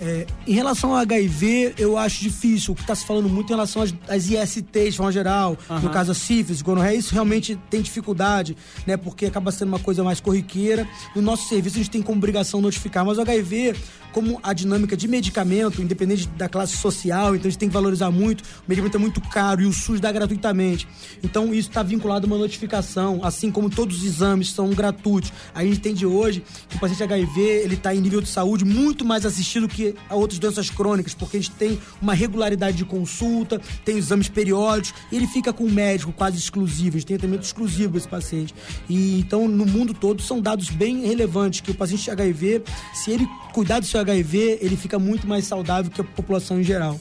É, 0.00 0.26
em 0.46 0.54
relação 0.54 0.92
ao 0.92 0.96
HIV, 0.96 1.74
eu 1.76 1.98
acho 1.98 2.22
difícil. 2.22 2.72
O 2.72 2.74
que 2.74 2.80
está 2.80 2.94
se 2.94 3.04
falando 3.04 3.28
muito 3.28 3.50
em 3.50 3.52
relação 3.52 3.82
às, 3.82 3.94
às 4.08 4.30
ISTs, 4.30 4.92
de 4.92 4.96
forma 4.96 5.12
geral, 5.12 5.58
uhum. 5.68 5.80
no 5.80 5.90
caso 5.90 6.12
a 6.12 6.14
sífilis, 6.14 6.62
gonorreia, 6.62 6.96
isso 6.96 7.12
realmente 7.12 7.58
tem 7.68 7.82
dificuldade, 7.82 8.56
né? 8.86 8.96
Porque 8.96 9.26
acaba 9.26 9.52
sendo 9.52 9.68
uma 9.68 9.78
coisa 9.78 10.02
mais 10.02 10.18
corriqueira. 10.18 10.88
No 11.14 11.20
nosso 11.20 11.48
serviço, 11.48 11.76
a 11.76 11.78
gente 11.78 11.90
tem 11.90 12.00
como 12.00 12.18
obrigação 12.18 12.62
notificar. 12.62 13.04
Mas 13.04 13.18
o 13.18 13.20
HIV, 13.20 13.76
como 14.12 14.40
a 14.42 14.54
dinâmica 14.54 14.96
de 14.96 15.06
medicamento, 15.06 15.82
independente 15.82 16.26
da 16.28 16.48
classe 16.48 16.76
social, 16.76 17.34
então 17.34 17.48
a 17.48 17.50
gente 17.50 17.58
tem 17.58 17.68
que 17.68 17.74
valorizar 17.74 18.10
muito. 18.10 18.42
O 18.42 18.44
medicamento 18.66 18.94
é 18.96 18.98
muito 18.98 19.20
caro 19.20 19.60
e 19.60 19.66
o 19.66 19.72
SUS 19.72 20.00
dá 20.00 20.10
gratuitamente. 20.10 20.88
Então 21.22 21.52
isso 21.52 21.68
está 21.68 21.82
vinculado 21.82 22.26
a 22.26 22.28
uma 22.28 22.38
notificação, 22.38 23.20
assim 23.22 23.50
como 23.50 23.68
todos 23.68 23.98
os 23.98 24.04
exames 24.04 24.50
são 24.50 24.70
gratuitos. 24.70 25.30
A 25.54 25.62
gente 25.62 25.76
entende 25.76 26.06
hoje 26.06 26.42
que 26.68 26.76
o 26.76 26.80
paciente 26.80 27.02
HIV 27.02 27.40
ele 27.40 27.74
está 27.74 27.94
em 27.94 28.00
nível 28.00 28.20
de 28.20 28.28
saúde 28.28 28.64
muito 28.64 29.04
mais 29.04 29.26
assistido 29.26 29.68
que 29.68 29.89
a 30.08 30.14
outras 30.14 30.38
doenças 30.38 30.70
crônicas, 30.70 31.14
porque 31.14 31.36
a 31.36 31.40
gente 31.40 31.52
tem 31.52 31.78
uma 32.00 32.14
regularidade 32.14 32.76
de 32.76 32.84
consulta, 32.84 33.60
tem 33.84 33.96
exames 33.96 34.28
periódicos, 34.28 35.00
e 35.10 35.16
ele 35.16 35.26
fica 35.26 35.52
com 35.52 35.64
um 35.64 35.70
médico 35.70 36.12
quase 36.12 36.38
exclusivo, 36.38 36.96
a 36.96 37.00
gente 37.00 37.06
tem 37.06 37.18
tratamento 37.18 37.42
exclusivo 37.42 37.96
esse 37.96 38.08
paciente. 38.08 38.54
E 38.88 39.20
então 39.20 39.48
no 39.48 39.66
mundo 39.66 39.94
todo 39.94 40.22
são 40.22 40.40
dados 40.40 40.70
bem 40.70 41.06
relevantes 41.06 41.60
que 41.60 41.70
o 41.70 41.74
paciente 41.74 42.10
HIV, 42.10 42.62
se 42.94 43.10
ele 43.10 43.28
cuidar 43.52 43.80
do 43.80 43.86
seu 43.86 44.00
HIV, 44.00 44.58
ele 44.60 44.76
fica 44.76 44.98
muito 44.98 45.26
mais 45.26 45.44
saudável 45.44 45.90
que 45.90 46.00
a 46.00 46.04
população 46.04 46.60
em 46.60 46.64
geral. 46.64 46.98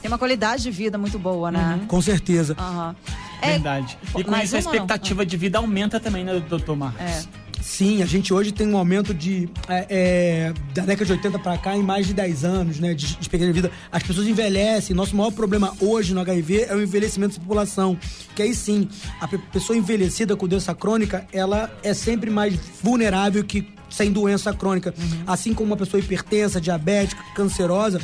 Tem 0.00 0.10
uma 0.10 0.18
qualidade 0.18 0.64
de 0.64 0.70
vida 0.70 0.98
muito 0.98 1.16
boa, 1.18 1.50
né? 1.52 1.78
Uhum. 1.80 1.86
Com 1.86 2.02
certeza. 2.02 2.56
Uhum. 2.58 2.94
É, 3.40 3.52
Verdade. 3.52 3.98
E 4.16 4.24
com 4.24 4.36
isso 4.36 4.56
a 4.56 4.58
expectativa 4.58 5.24
de 5.24 5.36
vida 5.36 5.58
aumenta 5.58 6.00
também, 6.00 6.24
né, 6.24 6.40
doutor 6.48 6.76
Marcos? 6.76 7.00
É. 7.00 7.22
Sim, 7.72 8.02
a 8.02 8.06
gente 8.06 8.34
hoje 8.34 8.52
tem 8.52 8.68
um 8.68 8.76
aumento 8.76 9.14
de 9.14 9.48
é, 9.66 9.86
é, 9.88 10.54
da 10.74 10.82
década 10.82 11.06
de 11.06 11.12
80 11.12 11.38
para 11.38 11.56
cá 11.56 11.74
em 11.74 11.82
mais 11.82 12.06
de 12.06 12.12
10 12.12 12.44
anos, 12.44 12.78
né, 12.78 12.92
de, 12.92 13.06
de 13.06 13.12
expectativa 13.12 13.46
de 13.46 13.60
vida. 13.62 13.70
As 13.90 14.02
pessoas 14.02 14.28
envelhecem. 14.28 14.94
Nosso 14.94 15.16
maior 15.16 15.30
problema 15.30 15.74
hoje 15.80 16.12
no 16.12 16.20
HIV 16.20 16.66
é 16.68 16.74
o 16.74 16.82
envelhecimento 16.82 17.36
da 17.36 17.40
população. 17.40 17.96
Que 18.36 18.42
aí 18.42 18.54
sim, 18.54 18.90
a 19.18 19.26
pessoa 19.26 19.74
envelhecida 19.74 20.36
com 20.36 20.46
doença 20.46 20.74
crônica, 20.74 21.26
ela 21.32 21.74
é 21.82 21.94
sempre 21.94 22.28
mais 22.28 22.54
vulnerável 22.82 23.42
que 23.42 23.66
sem 23.88 24.12
doença 24.12 24.52
crônica. 24.52 24.92
Uhum. 24.94 25.22
Assim 25.26 25.54
como 25.54 25.68
uma 25.68 25.76
pessoa 25.76 25.98
hipertensa, 25.98 26.60
diabética, 26.60 27.24
cancerosa, 27.34 28.02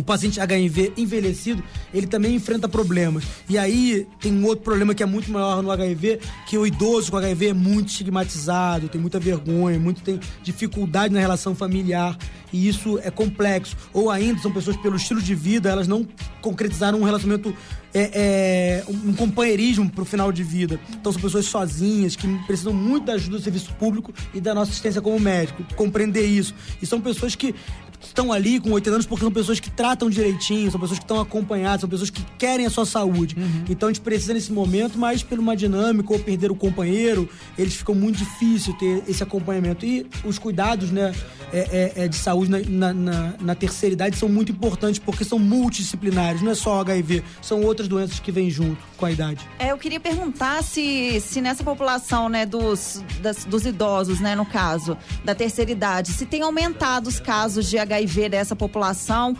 o 0.00 0.02
paciente 0.02 0.40
HIV 0.40 0.92
envelhecido, 0.96 1.62
ele 1.92 2.06
também 2.06 2.34
enfrenta 2.34 2.68
problemas. 2.68 3.24
E 3.48 3.56
aí 3.56 4.06
tem 4.20 4.32
um 4.32 4.44
outro 4.44 4.64
problema 4.64 4.94
que 4.94 5.02
é 5.02 5.06
muito 5.06 5.30
maior 5.30 5.62
no 5.62 5.70
HIV, 5.70 6.20
que 6.46 6.58
o 6.58 6.66
idoso 6.66 7.10
com 7.10 7.16
HIV 7.16 7.48
é 7.48 7.52
muito 7.54 7.88
estigmatizado, 7.88 8.88
tem 8.88 9.00
muita 9.00 9.18
vergonha, 9.18 9.78
muito 9.78 10.02
tem 10.02 10.20
dificuldade 10.42 11.12
na 11.12 11.20
relação 11.20 11.54
familiar, 11.54 12.16
e 12.52 12.68
isso 12.68 12.98
é 13.02 13.10
complexo. 13.10 13.76
Ou 13.92 14.10
ainda 14.10 14.40
são 14.40 14.52
pessoas 14.52 14.76
pelo 14.76 14.96
estilo 14.96 15.20
de 15.20 15.34
vida, 15.34 15.68
elas 15.68 15.88
não 15.88 16.06
concretizaram 16.40 17.00
um 17.00 17.04
relacionamento 17.04 17.54
é, 17.96 18.10
é, 18.12 18.84
um 18.88 19.14
companheirismo 19.14 19.88
para 19.88 20.02
o 20.02 20.04
final 20.04 20.30
de 20.30 20.42
vida. 20.42 20.78
Então 20.90 21.10
são 21.10 21.22
pessoas 21.22 21.46
sozinhas 21.46 22.14
que 22.14 22.28
precisam 22.44 22.74
muito 22.74 23.06
da 23.06 23.14
ajuda 23.14 23.38
do 23.38 23.42
serviço 23.42 23.72
público 23.74 24.12
e 24.34 24.40
da 24.40 24.54
nossa 24.54 24.70
assistência 24.70 25.00
como 25.00 25.18
médico. 25.18 25.64
Compreender 25.74 26.26
isso. 26.26 26.54
E 26.82 26.86
são 26.86 27.00
pessoas 27.00 27.34
que 27.34 27.54
estão 28.02 28.32
ali 28.32 28.60
com 28.60 28.70
80 28.70 28.94
anos 28.94 29.06
porque 29.06 29.24
são 29.24 29.32
pessoas 29.32 29.60
que 29.60 29.70
tratam 29.70 30.10
direitinho, 30.10 30.70
são 30.70 30.80
pessoas 30.80 30.98
que 30.98 31.04
estão 31.04 31.20
acompanhadas, 31.20 31.80
são 31.80 31.88
pessoas 31.88 32.10
que 32.10 32.22
querem 32.38 32.66
a 32.66 32.70
sua 32.70 32.84
saúde. 32.84 33.36
Uhum. 33.38 33.64
Então 33.68 33.88
a 33.88 33.92
gente 33.92 34.02
precisa 34.02 34.34
nesse 34.34 34.52
momento, 34.52 34.98
mas 34.98 35.22
por 35.22 35.38
uma 35.38 35.56
dinâmica 35.56 36.12
ou 36.12 36.18
perder 36.18 36.50
o 36.50 36.54
companheiro, 36.54 37.28
eles 37.56 37.74
ficam 37.74 37.94
muito 37.94 38.18
difícil 38.18 38.74
ter 38.74 39.02
esse 39.08 39.22
acompanhamento. 39.22 39.84
E 39.84 40.06
os 40.24 40.38
cuidados 40.38 40.90
né, 40.90 41.14
é, 41.52 41.92
é, 41.96 42.04
é 42.04 42.08
de 42.08 42.16
saúde 42.16 42.50
na, 42.50 42.92
na, 42.92 43.34
na, 43.40 43.54
terceira 43.54 43.94
idade 43.94 44.16
são 44.16 44.28
muito 44.28 44.52
importantes 44.52 44.98
porque 44.98 45.24
são 45.24 45.38
multidisciplinares, 45.38 46.42
não 46.42 46.52
é 46.52 46.54
só 46.54 46.80
HIV, 46.80 47.22
são 47.40 47.64
outras 47.86 47.88
doenças 47.88 48.20
que 48.20 48.30
vêm 48.30 48.50
junto 48.50 48.82
com 48.96 49.06
a 49.06 49.10
idade. 49.10 49.46
É, 49.58 49.70
eu 49.70 49.78
queria 49.78 50.00
perguntar 50.00 50.62
se, 50.62 51.20
se 51.20 51.40
nessa 51.40 51.64
população 51.64 52.28
né, 52.28 52.44
dos, 52.44 53.02
das, 53.20 53.44
dos 53.44 53.64
idosos, 53.64 54.20
né, 54.20 54.34
no 54.34 54.44
caso, 54.44 54.96
da 55.24 55.34
terceira 55.34 55.70
idade, 55.70 56.12
se 56.12 56.26
tem 56.26 56.42
aumentado 56.42 57.06
os 57.06 57.18
casos 57.18 57.68
de 57.70 57.78
HIV 57.78 58.28
dessa 58.28 58.54
população 58.54 59.36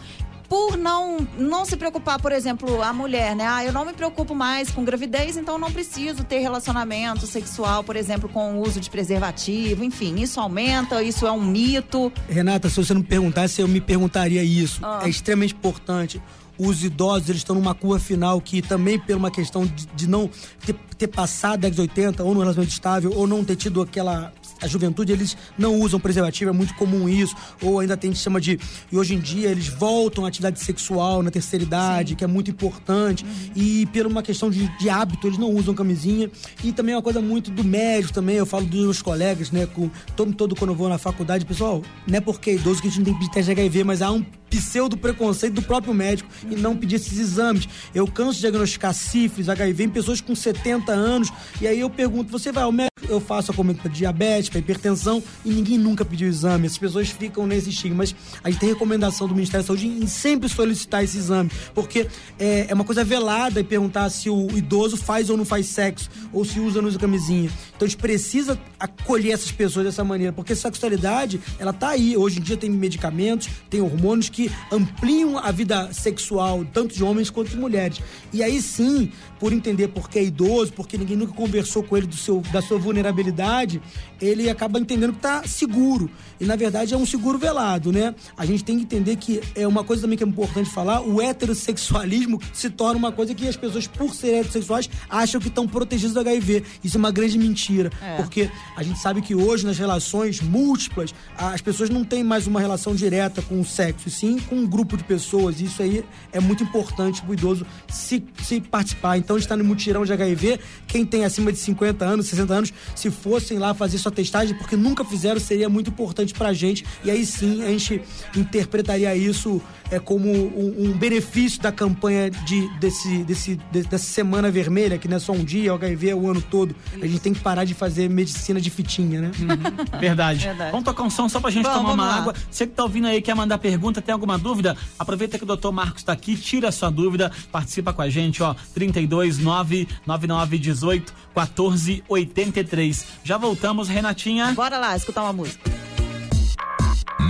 por 0.49 0.77
não, 0.77 1.27
não 1.37 1.65
se 1.65 1.77
preocupar, 1.77 2.21
por 2.21 2.31
exemplo, 2.31 2.81
a 2.81 2.93
mulher, 2.93 3.35
né? 3.35 3.45
Ah, 3.49 3.65
eu 3.65 3.73
não 3.73 3.85
me 3.85 3.93
preocupo 3.93 4.33
mais 4.33 4.71
com 4.71 4.85
gravidez, 4.85 5.37
então 5.37 5.59
não 5.59 5.73
preciso 5.73 6.23
ter 6.23 6.39
relacionamento 6.39 7.27
sexual, 7.27 7.83
por 7.83 7.97
exemplo, 7.97 8.29
com 8.29 8.55
o 8.55 8.63
uso 8.63 8.79
de 8.79 8.89
preservativo, 8.89 9.83
enfim, 9.83 10.21
isso 10.21 10.39
aumenta, 10.39 11.03
isso 11.03 11.27
é 11.27 11.33
um 11.33 11.43
mito. 11.43 12.13
Renata, 12.29 12.69
se 12.69 12.77
você 12.77 12.95
não 12.95 13.01
me 13.01 13.07
perguntasse, 13.09 13.61
eu 13.61 13.67
me 13.67 13.81
perguntaria 13.81 14.45
isso. 14.45 14.79
Ah. 14.85 15.01
É 15.03 15.09
extremamente 15.09 15.53
importante 15.55 16.23
os 16.59 16.85
idosos 16.85 17.29
eles 17.29 17.41
estão 17.41 17.55
numa 17.55 17.75
curva 17.75 17.99
final 17.99 18.41
que 18.41 18.63
também 18.63 18.99
por 18.99 19.17
uma 19.17 19.31
questão 19.31 19.67
de, 19.67 19.87
de 19.95 20.07
não 20.07 20.31
ter, 20.65 20.75
ter 20.99 21.09
passado 21.09 21.55
a 21.55 21.57
década 21.57 21.75
de 21.75 21.81
80 21.83 22.23
ou 22.23 22.35
no 22.35 22.41
relacionamento 22.41 22.73
estável 22.73 23.13
ou 23.15 23.27
não 23.27 23.45
ter 23.45 23.57
tido 23.57 23.83
aquela 23.83 24.33
a 24.61 24.67
juventude 24.67 25.13
eles 25.13 25.37
não 25.59 25.81
usam 25.81 26.01
preservativo, 26.01 26.51
é 26.51 26.53
muito 26.53 26.75
comum 26.75 27.09
isso, 27.09 27.35
ou 27.63 27.81
ainda 27.81 27.97
tem 27.97 28.11
que 28.11 28.19
chama 28.19 28.41
de. 28.41 28.59
E 28.91 28.97
hoje 28.97 29.15
em 29.15 29.19
dia 29.19 29.51
eles 29.51 29.69
voltam 29.69 30.25
à 30.25 30.29
atividade 30.29 30.61
sexual 30.61 31.23
na 31.23 31.31
terceira 31.31 31.65
idade, 31.65 32.11
Sim. 32.11 32.15
que 32.17 32.25
é 32.25 32.27
muito 32.27 32.51
importante, 32.51 33.25
uhum. 33.25 33.51
e 33.55 33.87
por 33.87 34.07
uma 34.07 34.23
questão 34.23 34.51
de, 34.51 34.67
de 34.79 34.89
hábito, 34.89 35.27
eles 35.27 35.39
não 35.39 35.51
usam 35.51 35.75
camisinha. 35.75 36.31
E 36.65 36.73
também 36.73 36.95
é 36.95 36.97
uma 36.97 37.03
coisa 37.03 37.21
muito 37.21 37.51
do 37.51 37.63
médico 37.63 38.13
também, 38.13 38.37
eu 38.37 38.47
falo 38.47 38.65
dos 38.65 38.81
meus 38.81 39.03
colegas, 39.03 39.51
né? 39.51 39.67
Com 39.67 39.91
todo, 40.15 40.33
todo 40.33 40.57
quando 40.57 40.71
eu 40.71 40.77
vou 40.77 40.89
na 40.89 40.99
faculdade, 40.99 41.45
pessoal, 41.45 41.83
não 42.07 42.17
é 42.17 42.21
porque 42.21 42.51
é 42.51 42.55
idoso 42.55 42.81
que 42.81 42.89
a 42.89 42.91
gente 42.91 42.99
não 43.01 43.05
tem 43.05 43.15
que 43.15 43.21
pedir 43.21 43.33
teste 43.33 43.55
de 43.55 43.61
HIV, 43.61 43.85
mas 43.85 44.03
há 44.03 44.11
um 44.11 44.25
pseudo 44.49 44.97
preconceito 44.97 45.55
do 45.55 45.63
próprio 45.63 45.93
médico 45.93 46.29
e 46.49 46.55
não 46.55 46.77
pedir 46.77 46.97
esses 46.97 47.19
exames. 47.19 47.69
Eu 47.95 48.07
canso 48.07 48.35
de 48.35 48.41
diagnosticar 48.41 48.95
sífilis, 48.95 49.49
HIV 49.49 49.85
em 49.85 49.89
pessoas 49.89 50.21
com 50.21 50.35
70 50.35 50.86
anos, 50.93 51.33
e 51.61 51.67
aí 51.67 51.81
eu 51.81 51.91
pergunto, 51.91 52.31
você 52.31 52.53
vai 52.53 52.65
ao 52.65 52.73
médico? 52.73 52.91
Eu 53.09 53.21
faço 53.21 53.53
a 53.53 53.55
comenta 53.55 53.83
para 53.83 53.91
diabetes, 53.91 54.49
para 54.49 54.59
hipertensão, 54.59 55.23
e 55.45 55.51
ninguém 55.51 55.79
nunca 55.79 56.05
pediu 56.05 56.29
exame. 56.29 56.67
As 56.67 56.79
pessoas 56.79 57.09
ficam 57.09 57.47
nesse 57.47 57.71
estigma, 57.71 57.99
mas 57.99 58.15
a 58.43 58.51
gente 58.51 58.61
tem 58.61 58.69
recomendação 58.69 59.29
do 59.29 59.35
Ministério 59.35 59.63
da 59.63 59.67
Saúde 59.67 59.87
em 59.87 60.07
sempre 60.07 60.49
solicitar 60.49 61.05
esse 61.05 61.19
exame, 61.19 61.51
porque 61.75 62.09
é, 62.39 62.67
é 62.69 62.75
uma 62.75 62.85
coisa 62.85 63.05
velada 63.05 63.61
e 63.61 63.65
perguntar 63.65 64.09
se 64.11 64.29
o 64.29 64.49
idoso 64.57 64.97
faz 64.97 65.31
ou 65.31 65.37
não 65.37 65.45
faz 65.45 65.67
sexo, 65.67 66.11
ou 66.33 66.45
se 66.45 66.59
usa 66.59 66.79
ou 66.79 66.83
não 66.83 66.89
usa 66.89 66.99
camisinha. 66.99 67.51
Então 67.77 67.87
a 67.87 67.89
gente 67.89 67.99
precisa 67.99 68.59
acolher 68.79 69.33
essas 69.33 69.53
pessoas 69.53 69.87
dessa 69.87 70.03
maneira, 70.03 70.33
porque 70.33 70.55
sexualidade, 70.55 71.41
ela 71.59 71.73
tá 71.73 71.91
aí. 71.91 72.17
Hoje 72.17 72.41
em 72.41 72.43
dia 72.43 72.57
tem 72.57 72.71
medicamentos, 72.71 73.49
tem 73.71 73.81
hormônios 73.81 74.29
que 74.29 74.51
ampliam 74.73 75.39
a 75.39 75.51
vida 75.51 75.93
sexual, 75.93 76.65
tanto 76.73 76.95
de 76.95 77.05
homens 77.05 77.31
quanto 77.31 77.51
de 77.51 77.57
mulheres. 77.57 78.01
E 78.33 78.43
aí 78.43 78.61
sim, 78.61 79.11
por 79.39 79.53
entender 79.53 79.89
porque 79.89 80.19
é 80.19 80.25
idoso, 80.25 80.73
porque 80.77 80.99
ninguém 80.99 81.17
nunca 81.17 81.33
conversou 81.33 81.83
com 81.83 81.97
ele 81.97 82.07
do 82.07 82.15
seu, 82.15 82.43
da 82.53 82.61
sua 82.61 82.79
vulnerabilidade, 82.79 83.81
ele 84.21 84.49
acaba 84.49 84.79
entendendo 84.79 85.13
que 85.13 85.19
está 85.19 85.43
seguro. 85.45 86.11
E 86.39 86.45
na 86.45 86.55
verdade 86.55 86.93
é 86.93 86.97
um 86.97 87.07
seguro 87.07 87.39
velado, 87.39 87.91
né? 87.91 88.15
A 88.37 88.45
gente 88.45 88.63
tem 88.63 88.77
que 88.77 88.85
entender 88.85 89.17
que 89.17 89.41
é 89.55 89.67
uma 89.67 89.83
coisa 89.83 90.03
também 90.03 90.19
que 90.19 90.23
é 90.23 90.27
importante 90.27 90.71
falar: 90.71 91.01
o 91.01 91.21
heterossexualismo 91.21 92.41
se 92.53 92.69
torna 92.69 92.99
uma 92.99 93.11
coisa 93.11 93.35
que 93.35 93.49
as 93.49 93.57
pessoas, 93.57 93.87
por 93.87 94.15
serem 94.15 94.41
heterossexuais, 94.41 94.91
acham 95.09 95.41
que 95.41 95.49
estão 95.49 95.67
protegidos 95.67 96.13
do 96.13 96.21
HIV. 96.21 96.63
Isso 96.85 96.97
é 96.97 96.99
uma 96.99 97.11
grande 97.11 97.39
mentira. 97.39 97.91
É. 98.03 98.17
Porque 98.17 98.51
a 98.77 98.83
gente 98.83 98.99
sabe 99.01 99.23
que 99.23 99.35
hoje, 99.35 99.65
nas 99.65 99.79
relações 99.79 100.41
múltiplas, 100.43 101.15
as 101.39 101.63
pessoas 101.63 101.89
não 101.89 102.05
têm 102.05 102.23
mais 102.23 102.47
uma 102.47 102.61
relação 102.61 102.95
direta 102.95 103.41
com 103.41 103.59
o 103.61 103.65
sexo, 103.65 104.09
e 104.09 104.11
sim 104.11 104.39
com 104.39 104.57
um 104.57 104.67
grupo 104.67 104.97
de 104.97 105.05
pessoas. 105.05 105.61
E 105.61 105.65
isso 105.65 105.83
aí 105.83 106.05
é 106.33 106.41
muito 106.41 106.63
importante 106.63 107.23
o 107.27 107.33
idoso 107.33 107.67
se, 107.89 108.23
se 108.43 108.61
participar. 108.61 109.17
Então, 109.17 109.39
está 109.39 109.57
no 109.57 109.65
mutirão 109.65 110.05
de 110.05 110.13
HIV. 110.13 110.61
Quem 110.87 111.05
tem 111.05 111.25
acima 111.25 111.53
de 111.53 111.59
50 111.59 112.05
anos, 112.05 112.27
60 112.27 112.55
anos, 112.55 112.73
se 112.95 113.11
fossem 113.11 113.59
lá 113.59 113.75
fazer 113.75 113.99
sua 113.99 114.13
testagem, 114.13 114.57
porque 114.57 114.77
nunca 114.77 115.05
fizeram, 115.05 115.41
seria 115.41 115.69
muito 115.69 115.91
importante 115.91 116.33
pra 116.35 116.53
gente. 116.53 116.85
E 117.05 117.11
aí 117.11 117.27
sim 117.27 117.63
a 117.63 117.69
gente 117.69 118.01
interpretaria 118.37 119.15
isso 119.17 119.61
é, 119.91 119.99
como 119.99 120.29
um, 120.29 120.91
um 120.91 120.93
benefício 120.93 121.61
da 121.61 121.71
campanha 121.71 122.31
de, 122.31 122.69
desse, 122.79 123.25
desse, 123.25 123.57
de, 123.71 123.83
dessa 123.83 124.05
semana 124.05 124.51
vermelha, 124.51 124.99
que 124.99 125.09
não 125.09 125.17
é 125.17 125.21
só 125.21 125.33
um 125.33 125.45
dia, 125.45 125.73
o 125.73 125.77
HIV 125.77 126.11
é 126.11 126.15
o 126.15 126.29
ano 126.31 126.43
todo. 126.43 126.75
Isso. 126.95 127.05
A 127.05 127.07
gente 127.07 127.21
tem 127.21 127.33
que 127.33 127.41
parar 127.41 127.65
de 127.65 127.75
fazer 127.75 128.09
medicina 128.09 128.61
de 128.61 128.71
fitinha, 128.71 129.21
né? 129.21 129.31
Uhum. 129.39 129.77
Verdade. 129.99 130.41
Verdade. 130.45 130.71
Vamos 130.71 130.85
tocar 130.85 131.03
um 131.03 131.11
som 131.11 131.29
só 131.29 131.41
pra 131.41 131.51
gente 131.51 131.65
Bom, 131.65 131.73
tomar 131.73 131.93
uma 131.93 132.07
lá. 132.07 132.17
água. 132.17 132.35
Você 132.51 132.67
que 132.67 132.73
tá 132.73 132.83
ouvindo 132.83 133.07
aí, 133.07 133.21
quer 133.23 133.35
mandar 133.35 133.59
pergunta, 133.59 134.03
tem 134.03 134.13
alguma 134.13 134.39
dúvida? 134.39 134.77
Aproveita 134.99 135.39
que 135.39 135.45
o 135.45 135.47
doutor 135.47 135.73
Marcos 135.73 136.03
tá 136.03 136.13
aqui, 136.13 136.37
tira 136.37 136.69
a 136.69 136.73
sua 136.73 136.91
dúvida, 136.91 137.31
participa 137.51 137.93
com 137.93 138.03
a 138.03 138.09
gente, 138.09 138.43
ó. 138.43 138.55
32 138.75 139.39
999 139.39 140.59
18 140.59 141.15
14 141.35 142.05
83. 142.09 143.07
Já 143.23 143.37
voltamos, 143.37 143.89
Renatinha. 143.89 144.53
Bora 144.53 144.79
lá, 144.79 144.97
escutar 144.97 145.23
uma 145.23 145.33
música. 145.33 145.71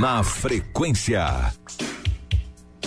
Na 0.00 0.22
frequência. 0.22 1.52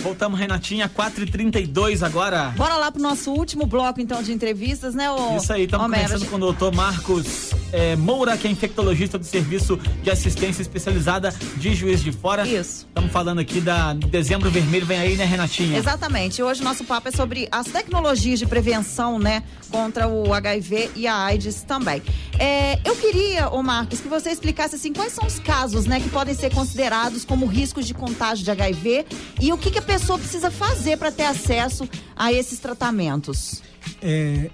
Voltamos, 0.00 0.38
Renatinha, 0.38 0.88
4h32 0.88 2.02
agora. 2.04 2.52
Bora 2.56 2.76
lá 2.76 2.90
pro 2.90 3.00
nosso 3.00 3.30
último 3.32 3.66
bloco, 3.66 4.00
então, 4.00 4.22
de 4.22 4.32
entrevistas, 4.32 4.94
né, 4.94 5.10
ô, 5.10 5.36
Isso 5.36 5.52
aí, 5.52 5.64
estamos 5.64 5.86
conversando 5.86 6.26
com 6.26 6.36
o 6.36 6.38
doutor 6.38 6.74
Marcos 6.74 7.50
é, 7.72 7.96
Moura, 7.96 8.36
que 8.36 8.48
é 8.48 8.50
infectologista 8.50 9.18
do 9.18 9.24
Serviço 9.24 9.78
de 10.02 10.10
Assistência 10.10 10.62
Especializada 10.62 11.34
de 11.56 11.74
Juiz 11.74 12.02
de 12.02 12.12
Fora. 12.12 12.46
Isso. 12.46 12.86
Estamos 12.88 13.12
falando 13.12 13.40
aqui 13.40 13.60
da 13.60 13.92
Dezembro 13.92 14.50
Vermelho, 14.50 14.86
vem 14.86 14.98
aí, 14.98 15.16
né, 15.16 15.24
Renatinha? 15.24 15.78
Exatamente. 15.78 16.42
Hoje 16.42 16.62
o 16.62 16.64
nosso 16.64 16.84
papo 16.84 17.08
é 17.08 17.10
sobre 17.10 17.48
as 17.52 17.66
tecnologias 17.66 18.38
de 18.38 18.46
prevenção, 18.46 19.18
né, 19.18 19.42
contra 19.70 20.08
o 20.08 20.32
HIV 20.32 20.90
e 20.96 21.06
a 21.06 21.14
AIDS 21.14 21.62
também. 21.62 22.02
É, 22.38 22.78
eu 22.84 22.96
queria, 22.96 23.48
ô 23.48 23.62
Marcos, 23.62 24.00
que 24.00 24.08
você 24.08 24.30
explicasse, 24.30 24.76
assim, 24.76 24.92
quais 24.92 25.12
são 25.12 25.26
os 25.26 25.38
casos, 25.38 25.86
né, 25.86 26.00
que 26.00 26.08
podem 26.08 26.34
ser 26.34 26.52
considerados 26.52 27.24
como 27.24 27.46
riscos 27.46 27.86
de 27.86 27.94
contágio 27.94 28.44
de 28.44 28.50
HIV 28.50 29.06
e 29.40 29.52
o 29.52 29.58
que, 29.58 29.70
que 29.70 29.78
a 29.78 29.82
pessoa 29.82 30.18
precisa 30.18 30.50
fazer 30.50 30.96
para 30.96 31.12
ter 31.12 31.24
acesso 31.24 31.88
a 32.16 32.32
esses 32.32 32.58
tratamentos. 32.58 33.62
É, 34.02 34.50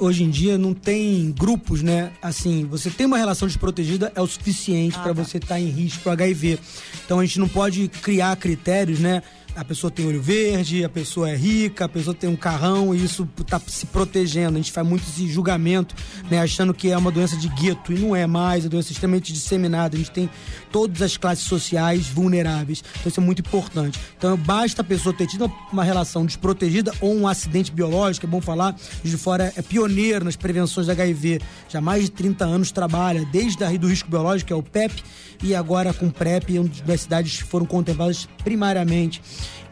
hoje 0.00 0.24
em 0.24 0.30
dia 0.30 0.58
não 0.58 0.74
tem 0.74 1.32
grupos, 1.32 1.82
né? 1.82 2.12
Assim, 2.22 2.64
você 2.64 2.90
tem 2.90 3.06
uma 3.06 3.18
relação 3.18 3.46
desprotegida 3.46 4.12
é 4.14 4.20
o 4.20 4.26
suficiente 4.26 4.96
ah, 4.98 5.02
para 5.02 5.14
tá. 5.14 5.22
você 5.24 5.38
estar 5.38 5.54
tá 5.54 5.60
em 5.60 5.68
risco 5.68 6.08
HIV. 6.08 6.58
Então 7.04 7.18
a 7.18 7.24
gente 7.24 7.38
não 7.38 7.48
pode 7.48 7.88
criar 7.88 8.36
critérios, 8.36 8.98
né? 9.00 9.22
A 9.58 9.64
pessoa 9.64 9.90
tem 9.90 10.06
olho 10.06 10.22
verde, 10.22 10.84
a 10.84 10.88
pessoa 10.88 11.28
é 11.28 11.34
rica, 11.34 11.86
a 11.86 11.88
pessoa 11.88 12.14
tem 12.14 12.30
um 12.30 12.36
carrão 12.36 12.94
e 12.94 13.04
isso 13.04 13.28
tá 13.44 13.60
se 13.66 13.86
protegendo. 13.86 14.56
A 14.56 14.60
gente 14.60 14.70
faz 14.70 14.86
muito 14.86 15.02
esse 15.02 15.28
julgamento, 15.28 15.96
né, 16.30 16.38
achando 16.40 16.72
que 16.72 16.92
é 16.92 16.96
uma 16.96 17.10
doença 17.10 17.36
de 17.36 17.48
gueto 17.48 17.92
e 17.92 17.98
não 17.98 18.14
é 18.14 18.24
mais, 18.24 18.64
é 18.64 18.68
doença 18.68 18.92
extremamente 18.92 19.32
disseminada. 19.32 19.96
A 19.96 19.98
gente 19.98 20.12
tem 20.12 20.30
todas 20.70 21.02
as 21.02 21.16
classes 21.16 21.44
sociais 21.44 22.06
vulneráveis. 22.06 22.84
Então 23.00 23.10
isso 23.10 23.18
é 23.18 23.22
muito 23.22 23.40
importante. 23.40 23.98
Então 24.16 24.36
basta 24.36 24.82
a 24.82 24.84
pessoa 24.84 25.12
ter 25.12 25.26
tido 25.26 25.52
uma 25.72 25.82
relação 25.82 26.24
desprotegida 26.24 26.92
ou 27.00 27.12
um 27.12 27.26
acidente 27.26 27.72
biológico, 27.72 28.26
é 28.26 28.28
bom 28.28 28.40
falar, 28.40 28.76
de 29.02 29.16
fora 29.16 29.52
é 29.56 29.62
pioneiro 29.62 30.24
nas 30.24 30.36
prevenções 30.36 30.86
da 30.86 30.92
HIV. 30.92 31.40
Já 31.68 31.80
há 31.80 31.82
mais 31.82 32.04
de 32.04 32.12
30 32.12 32.44
anos 32.44 32.70
trabalha, 32.70 33.26
desde 33.32 33.64
a 33.64 33.68
do 33.76 33.88
risco 33.88 34.08
biológico, 34.08 34.46
que 34.46 34.52
é 34.52 34.56
o 34.56 34.62
PEP, 34.62 35.02
e 35.42 35.54
agora 35.54 35.92
com 35.92 36.10
PrEP, 36.10 36.58
onde 36.58 36.82
as 36.90 37.02
cidades 37.02 37.40
foram 37.40 37.66
contempladas 37.66 38.28
primariamente. 38.42 39.22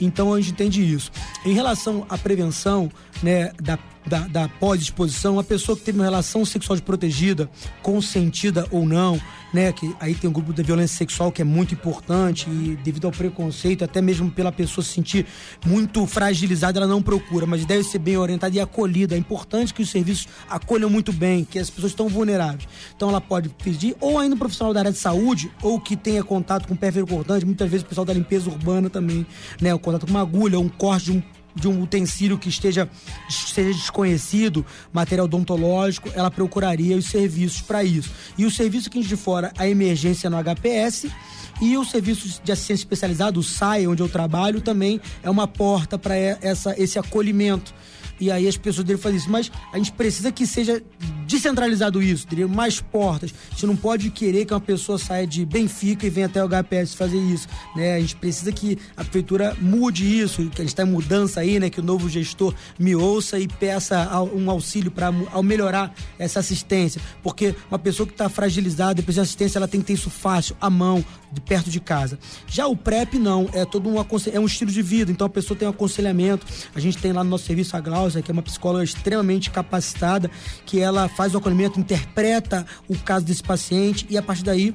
Então 0.01 0.35
a 0.35 0.41
gente 0.41 0.53
entende 0.53 0.95
isso. 0.95 1.11
Em 1.45 1.55
relação 1.55 2.07
à 2.09 2.19
prevenção 2.19 2.91
né, 3.23 3.53
da 3.63 3.79
da, 4.07 4.21
da 4.21 4.49
pós-exposição, 4.49 5.39
a 5.39 5.45
pessoa 5.45 5.77
que 5.77 5.83
teve 5.83 5.99
uma 5.99 6.05
relação 6.05 6.45
sexual 6.45 6.77
desprotegida, 6.77 7.51
consentida 7.83 8.67
ou 8.71 8.87
não, 8.87 9.21
né? 9.53 9.73
Que 9.73 9.95
aí 9.99 10.15
tem 10.15 10.31
um 10.31 10.33
grupo 10.33 10.53
da 10.53 10.63
violência 10.63 10.97
sexual 10.97 11.33
que 11.33 11.43
é 11.43 11.45
muito 11.45 11.75
importante 11.75 12.49
e 12.49 12.79
devido 12.83 13.07
ao 13.07 13.13
preconceito, 13.13 13.85
até 13.85 14.01
mesmo 14.01 14.31
pela 14.31 14.53
pessoa 14.53 14.85
se 14.85 14.93
sentir 14.93 15.27
muito 15.65 16.07
fragilizada, 16.07 16.79
ela 16.79 16.87
não 16.87 17.03
procura, 17.03 17.47
mas 17.47 17.65
deve 17.65 17.83
ser 17.83 17.99
bem 17.99 18.17
orientada 18.17 18.55
e 18.55 18.61
acolhida. 18.61 19.15
É 19.15 19.19
importante 19.19 19.75
que 19.75 19.83
os 19.83 19.91
serviços 19.91 20.29
acolham 20.49 20.89
muito 20.89 21.13
bem, 21.13 21.45
que 21.45 21.59
as 21.59 21.69
pessoas 21.69 21.93
estão 21.93 22.09
vulneráveis. 22.09 22.69
Então 22.95 23.09
ela 23.09 23.21
pode 23.21 23.49
pedir, 23.49 23.97
ou 24.01 24.19
ainda 24.19 24.37
um 24.37 24.39
profissional 24.39 24.73
da 24.73 24.81
área 24.81 24.93
de 24.93 24.99
saúde, 24.99 25.51
ou 25.63 25.81
que 25.81 25.97
tenha 25.97 26.23
contato 26.23 26.69
com 26.69 26.77
pé 26.77 26.93
cortante, 26.97 27.45
muitas 27.45 27.69
vezes 27.69 27.85
o 27.85 27.89
pessoal 27.89 28.05
da 28.05 28.13
limpeza 28.13 28.49
urbana 28.49 28.89
também, 28.89 29.27
né? 29.61 29.75
O 29.75 29.79
contato 29.79 30.07
com 30.07 30.11
uma 30.11 30.21
agulha, 30.21 30.59
um 30.59 30.69
corte 30.69 31.07
de 31.07 31.13
um 31.13 31.23
de 31.57 31.67
um 31.67 31.83
utensílio 31.83 32.39
que 32.39 32.49
esteja, 32.49 32.89
esteja 33.29 33.73
desconhecido, 33.73 34.65
material 34.93 35.25
odontológico, 35.25 36.11
ela 36.15 36.31
procuraria 36.31 36.97
os 36.97 37.07
serviços 37.07 37.63
para 37.63 37.83
isso. 37.83 38.11
E 38.37 38.45
o 38.45 38.51
serviço 38.51 38.91
que 38.91 38.99
a 38.99 39.01
gente 39.01 39.09
de 39.09 39.17
fora, 39.17 39.53
a 39.59 39.67
emergência 39.67 40.29
no 40.31 40.37
HPS 40.37 41.07
e 41.61 41.77
os 41.79 41.91
serviços 41.91 42.41
de 42.45 42.53
assistência 42.53 42.83
especializado, 42.83 43.41
o 43.41 43.43
SAI, 43.43 43.87
onde 43.87 44.03
eu 44.03 44.09
trabalho, 44.09 44.61
também 44.61 45.01
é 45.23 45.31
uma 45.31 45.49
porta 45.49 45.99
para 45.99 46.15
esse 46.77 46.99
acolhimento 46.99 47.75
e 48.21 48.31
aí 48.31 48.49
as 48.49 48.57
pessoas 48.57 48.87
devem 48.87 49.01
fazer 49.01 49.17
isso. 49.17 49.31
Mas 49.31 49.51
a 49.73 49.79
gente 49.79 49.93
precisa 49.93 50.33
que 50.33 50.47
seja 50.47 50.83
descentralizado 51.27 52.03
isso, 52.03 52.27
teria 52.27 52.47
mais 52.47 52.81
portas. 52.81 53.35
A 53.51 53.55
gente 53.55 53.67
não 53.67 53.77
pode 53.77 54.11
querer 54.11 54.45
que 54.45 54.55
uma 54.55 54.61
pessoa 54.61 54.99
saia 54.99 55.27
de 55.27 55.45
Benfica 55.45 56.07
e 56.07 56.11
venha 56.11 56.27
até 56.27 56.43
o 56.43 56.49
HPS 56.49 56.95
fazer 56.95 57.19
isso, 57.19 57.49
né? 57.75 57.97
A 57.97 58.01
gente 58.01 58.17
precisa 58.17 58.53
que 58.53 58.79
a 58.97 59.03
prefeitura 59.03 59.57
mude 59.61 60.21
isso, 60.21 60.49
que 60.51 60.63
a 60.63 60.65
gente 60.65 60.73
está 60.73 60.83
em 60.83 60.87
mudança 60.91 61.41
aí, 61.41 61.59
né? 61.59 61.69
Que 61.69 61.81
o 61.81 61.85
novo 61.85 62.09
gestor 62.09 62.55
me 62.79 62.95
ouça 62.95 63.39
e 63.39 63.49
peça 63.49 64.09
um 64.35 64.51
auxílio 64.51 64.91
para 64.91 65.13
melhorar 65.43 65.93
essa 66.19 66.41
assistência, 66.41 67.01
porque 67.23 67.55
uma 67.71 67.79
pessoa 67.79 68.07
que 68.07 68.13
está 68.13 68.29
fragilizada, 68.29 69.03
precisa 69.03 69.23
de 69.23 69.27
assistência, 69.27 69.59
ela 69.59 69.69
tem 69.69 69.81
que 69.81 69.89
ter 69.89 69.93
isso 69.95 70.11
fácil, 70.11 70.57
à 70.61 70.71
mão, 70.71 71.05
de 71.33 71.41
perto 71.41 71.71
de 71.71 71.81
casa. 71.81 72.19
Já 72.47 72.67
o 72.67 72.77
PrEP 72.77 73.15
não, 73.19 73.49
é 73.53 73.65
todo 73.65 73.89
um 73.89 73.97
é 74.33 74.41
um 74.41 74.47
estilo 74.47 74.71
de 74.71 74.83
vida, 74.83 75.11
então 75.11 75.27
a 75.27 75.31
pessoa 75.31 75.59
tem 75.59 75.67
um 75.67 75.71
aconselhamento. 75.71 76.47
A 76.75 76.81
gente 76.81 76.99
tem 76.99 77.13
lá 77.13 77.25
no 77.25 77.31
nosso 77.31 77.45
serviço 77.45 77.77
a 77.77 77.81
Glaucia, 77.81 78.23
que 78.23 78.31
é 78.31 78.33
uma 78.33 78.43
psicóloga 78.43 78.85
extremamente 78.85 79.51
capacitada, 79.51 80.31
que 80.65 80.81
ela 80.81 81.09
faz 81.17 81.35
o 81.35 81.39
acolhimento, 81.39 81.81
interpreta 81.81 82.67
o 82.87 82.97
caso 82.97 83.25
desse 83.25 83.43
paciente 83.43 84.07
e 84.09 84.19
a 84.19 84.23
partir 84.23 84.45
daí 84.45 84.75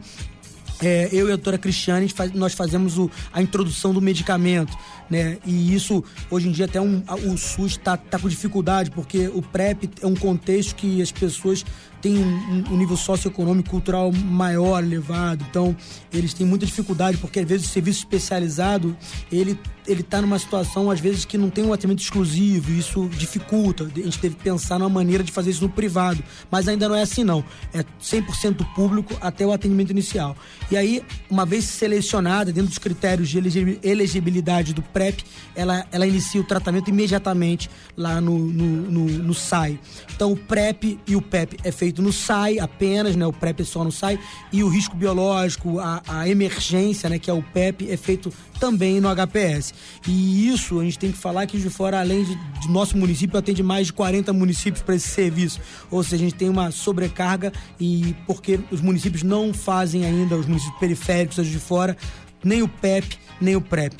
é, 0.82 1.10
eu 1.12 1.30
e 1.30 1.32
a 1.32 1.36
doutora 1.36 1.60
Cristiane, 1.60 2.10
faz, 2.10 2.32
nós 2.34 2.54
fazemos 2.54 2.98
o, 2.98 3.10
a 3.32 3.42
introdução 3.42 3.94
do 3.94 4.02
medicamento, 4.02 4.76
né? 5.10 5.38
E 5.46 5.74
isso, 5.76 6.04
hoje 6.30 6.48
em 6.48 6.52
dia, 6.52 6.66
até 6.66 6.82
um, 6.82 7.04
o 7.32 7.38
SUS 7.38 7.74
está 7.74 7.96
tá 7.96 8.18
com 8.18 8.28
dificuldade, 8.28 8.90
porque 8.90 9.28
o 9.28 9.44
PrEP 9.44 9.90
é 10.02 10.08
um 10.08 10.16
contexto 10.16 10.76
que 10.76 11.00
as 11.00 11.12
pessoas 11.12 11.64
têm 12.02 12.18
um, 12.18 12.64
um, 12.72 12.78
nível 12.78 12.98
socioeconômico 12.98 13.70
cultural 13.70 14.12
maior, 14.12 14.84
elevado. 14.84 15.46
Então, 15.50 15.76
eles 16.12 16.34
têm 16.34 16.46
muita 16.46 16.66
dificuldade, 16.66 17.18
porque 17.18 17.40
às 17.40 17.48
vezes 17.48 17.68
o 17.68 17.70
serviço 17.70 18.00
especializado, 18.00 18.96
ele 19.32 19.58
ele 19.88 20.02
está 20.02 20.22
numa 20.22 20.38
situação, 20.38 20.92
às 20.92 21.00
vezes, 21.00 21.26
que 21.26 21.38
não 21.38 21.50
tem 21.50 21.64
um 21.64 21.74
atendimento 21.74 22.02
exclusivo, 22.02 22.72
e 22.72 22.80
isso 22.80 23.10
dificulta. 23.10 23.84
A 23.84 24.00
gente 24.00 24.20
teve 24.20 24.36
que 24.36 24.44
pensar 24.44 24.78
numa 24.78 24.90
maneira 24.90 25.24
de 25.24 25.32
fazer 25.32 25.52
isso 25.52 25.64
no 25.64 25.70
privado. 25.70 26.24
Mas 26.50 26.68
ainda 26.68 26.88
não 26.88 26.96
é 26.96 27.02
assim, 27.02 27.24
não. 27.24 27.44
É 27.74 27.84
100% 28.02 28.66
público 28.76 29.16
até 29.20 29.46
o 29.46 29.52
atendimento 29.52 29.90
inicial. 29.90 30.36
E 30.70 30.78
aí, 30.78 31.04
uma 31.30 31.46
vez 31.46 31.66
selecionada, 31.66 32.52
dentro 32.52 32.70
dos 32.70 32.78
critérios 32.78 33.30
de 33.30 33.38
elegibilidade 33.84 34.74
do 34.74 34.82
PrEP, 34.82 35.24
ela, 35.56 35.86
ela 35.92 36.06
inicia 36.06 36.40
o 36.40 36.44
tratamento 36.44 36.90
imediatamente 36.90 37.70
lá 37.98 38.22
no, 38.22 38.38
no, 38.38 38.66
no, 38.92 39.06
no 39.06 39.34
SAI. 39.34 39.80
Então, 40.16 40.32
o 40.32 40.38
PrEP 40.38 41.00
e 41.08 41.16
o 41.16 41.22
PEP 41.22 41.58
é 41.64 41.72
feito 41.72 41.91
no 42.00 42.14
SAI 42.14 42.60
apenas, 42.60 43.16
né? 43.16 43.26
O 43.26 43.34
PrEP 43.34 43.64
só 43.64 43.84
no 43.84 43.92
SAI. 43.92 44.20
E 44.52 44.64
o 44.64 44.70
risco 44.70 44.96
biológico, 44.96 45.80
a, 45.80 46.04
a 46.08 46.30
emergência, 46.30 47.10
né? 47.10 47.18
Que 47.18 47.32
é 47.32 47.34
o 47.34 47.42
PEP, 47.42 47.90
é 47.90 47.98
feito 47.98 48.32
também 48.60 49.02
no 49.02 49.10
HPS. 49.10 49.74
E 50.08 50.48
isso 50.48 50.80
a 50.80 50.84
gente 50.84 51.00
tem 51.00 51.12
que 51.12 51.18
falar 51.18 51.48
que 51.48 51.58
de 51.58 51.70
fora, 51.70 52.00
além 52.00 52.24
de, 52.24 52.36
de 52.36 52.70
nosso 52.70 52.96
município, 52.96 53.38
atende 53.38 53.64
mais 53.64 53.88
de 53.88 53.94
40 53.94 54.32
municípios 54.32 54.84
para 54.84 54.96
esse 54.96 55.08
serviço. 55.08 55.60
Ou 55.90 56.04
seja, 56.04 56.18
a 56.18 56.30
gente 56.30 56.36
tem 56.36 56.48
uma 56.48 56.70
sobrecarga 56.70 57.52
e 57.80 58.16
porque 58.28 58.60
os 58.70 58.80
municípios 58.80 59.24
não 59.24 59.52
fazem 59.54 60.06
ainda, 60.06 60.36
os 60.36 60.46
municípios 60.46 60.80
periféricos 60.80 61.48
de 61.48 61.60
fora, 61.60 61.98
nem 62.44 62.62
o 62.62 62.68
PEP, 62.68 63.18
nem 63.40 63.56
o 63.56 63.62
PrEP. 63.62 64.00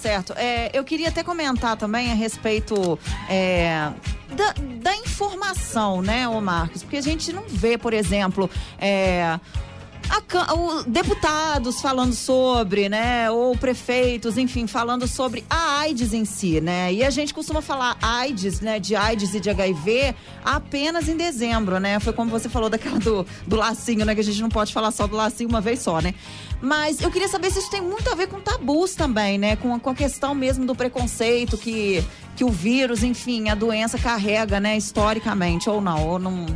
certo. 0.00 0.32
É, 0.36 0.70
eu 0.72 0.84
queria 0.84 1.08
até 1.08 1.24
comentar 1.24 1.76
também 1.76 2.12
a 2.12 2.14
respeito 2.14 2.98
é, 3.28 3.90
da, 4.34 4.54
da, 4.82 4.96
informação, 4.96 6.02
né, 6.02 6.28
ô 6.28 6.40
Marcos? 6.40 6.82
Porque 6.82 6.96
a 6.96 7.02
gente 7.02 7.32
não 7.32 7.44
vê, 7.48 7.78
por 7.78 7.92
exemplo, 7.92 8.50
é, 8.78 9.38
a, 10.10 10.54
o, 10.54 10.82
deputados 10.84 11.80
falando 11.80 12.12
sobre, 12.12 12.88
né, 12.88 13.30
ou 13.30 13.56
prefeitos, 13.56 14.38
enfim, 14.38 14.66
falando 14.66 15.06
sobre 15.06 15.44
a 15.48 15.80
AIDS 15.80 16.12
em 16.12 16.24
si, 16.24 16.60
né? 16.60 16.92
E 16.92 17.04
a 17.04 17.10
gente 17.10 17.32
costuma 17.32 17.60
falar 17.60 17.96
AIDS, 18.00 18.60
né, 18.60 18.78
de 18.78 18.94
AIDS 18.94 19.34
e 19.34 19.40
de 19.40 19.50
HIV 19.50 20.14
apenas 20.44 21.08
em 21.08 21.16
dezembro, 21.16 21.78
né? 21.78 21.98
Foi 22.00 22.12
como 22.12 22.30
você 22.30 22.48
falou 22.48 22.68
daquela 22.68 22.98
do, 22.98 23.26
do 23.46 23.56
lacinho, 23.56 24.04
né, 24.04 24.14
que 24.14 24.20
a 24.20 24.24
gente 24.24 24.40
não 24.40 24.48
pode 24.48 24.72
falar 24.72 24.90
só 24.90 25.06
do 25.06 25.16
lacinho 25.16 25.48
uma 25.48 25.60
vez 25.60 25.80
só, 25.80 26.00
né? 26.00 26.14
Mas 26.60 27.00
eu 27.00 27.10
queria 27.10 27.28
saber 27.28 27.50
se 27.50 27.58
isso 27.58 27.70
tem 27.70 27.82
muito 27.82 28.10
a 28.10 28.14
ver 28.14 28.28
com 28.28 28.40
tabus 28.40 28.94
também, 28.94 29.38
né? 29.38 29.56
Com, 29.56 29.78
com 29.78 29.90
a 29.90 29.94
questão 29.94 30.34
mesmo 30.34 30.64
do 30.64 30.74
preconceito 30.74 31.58
que, 31.58 32.02
que 32.34 32.44
o 32.44 32.48
vírus, 32.48 33.02
enfim, 33.02 33.48
a 33.48 33.54
doença 33.54 33.98
carrega, 33.98 34.58
né, 34.60 34.76
historicamente, 34.76 35.68
ou 35.68 35.80
não, 35.80 36.06
ou 36.06 36.18
não 36.18 36.46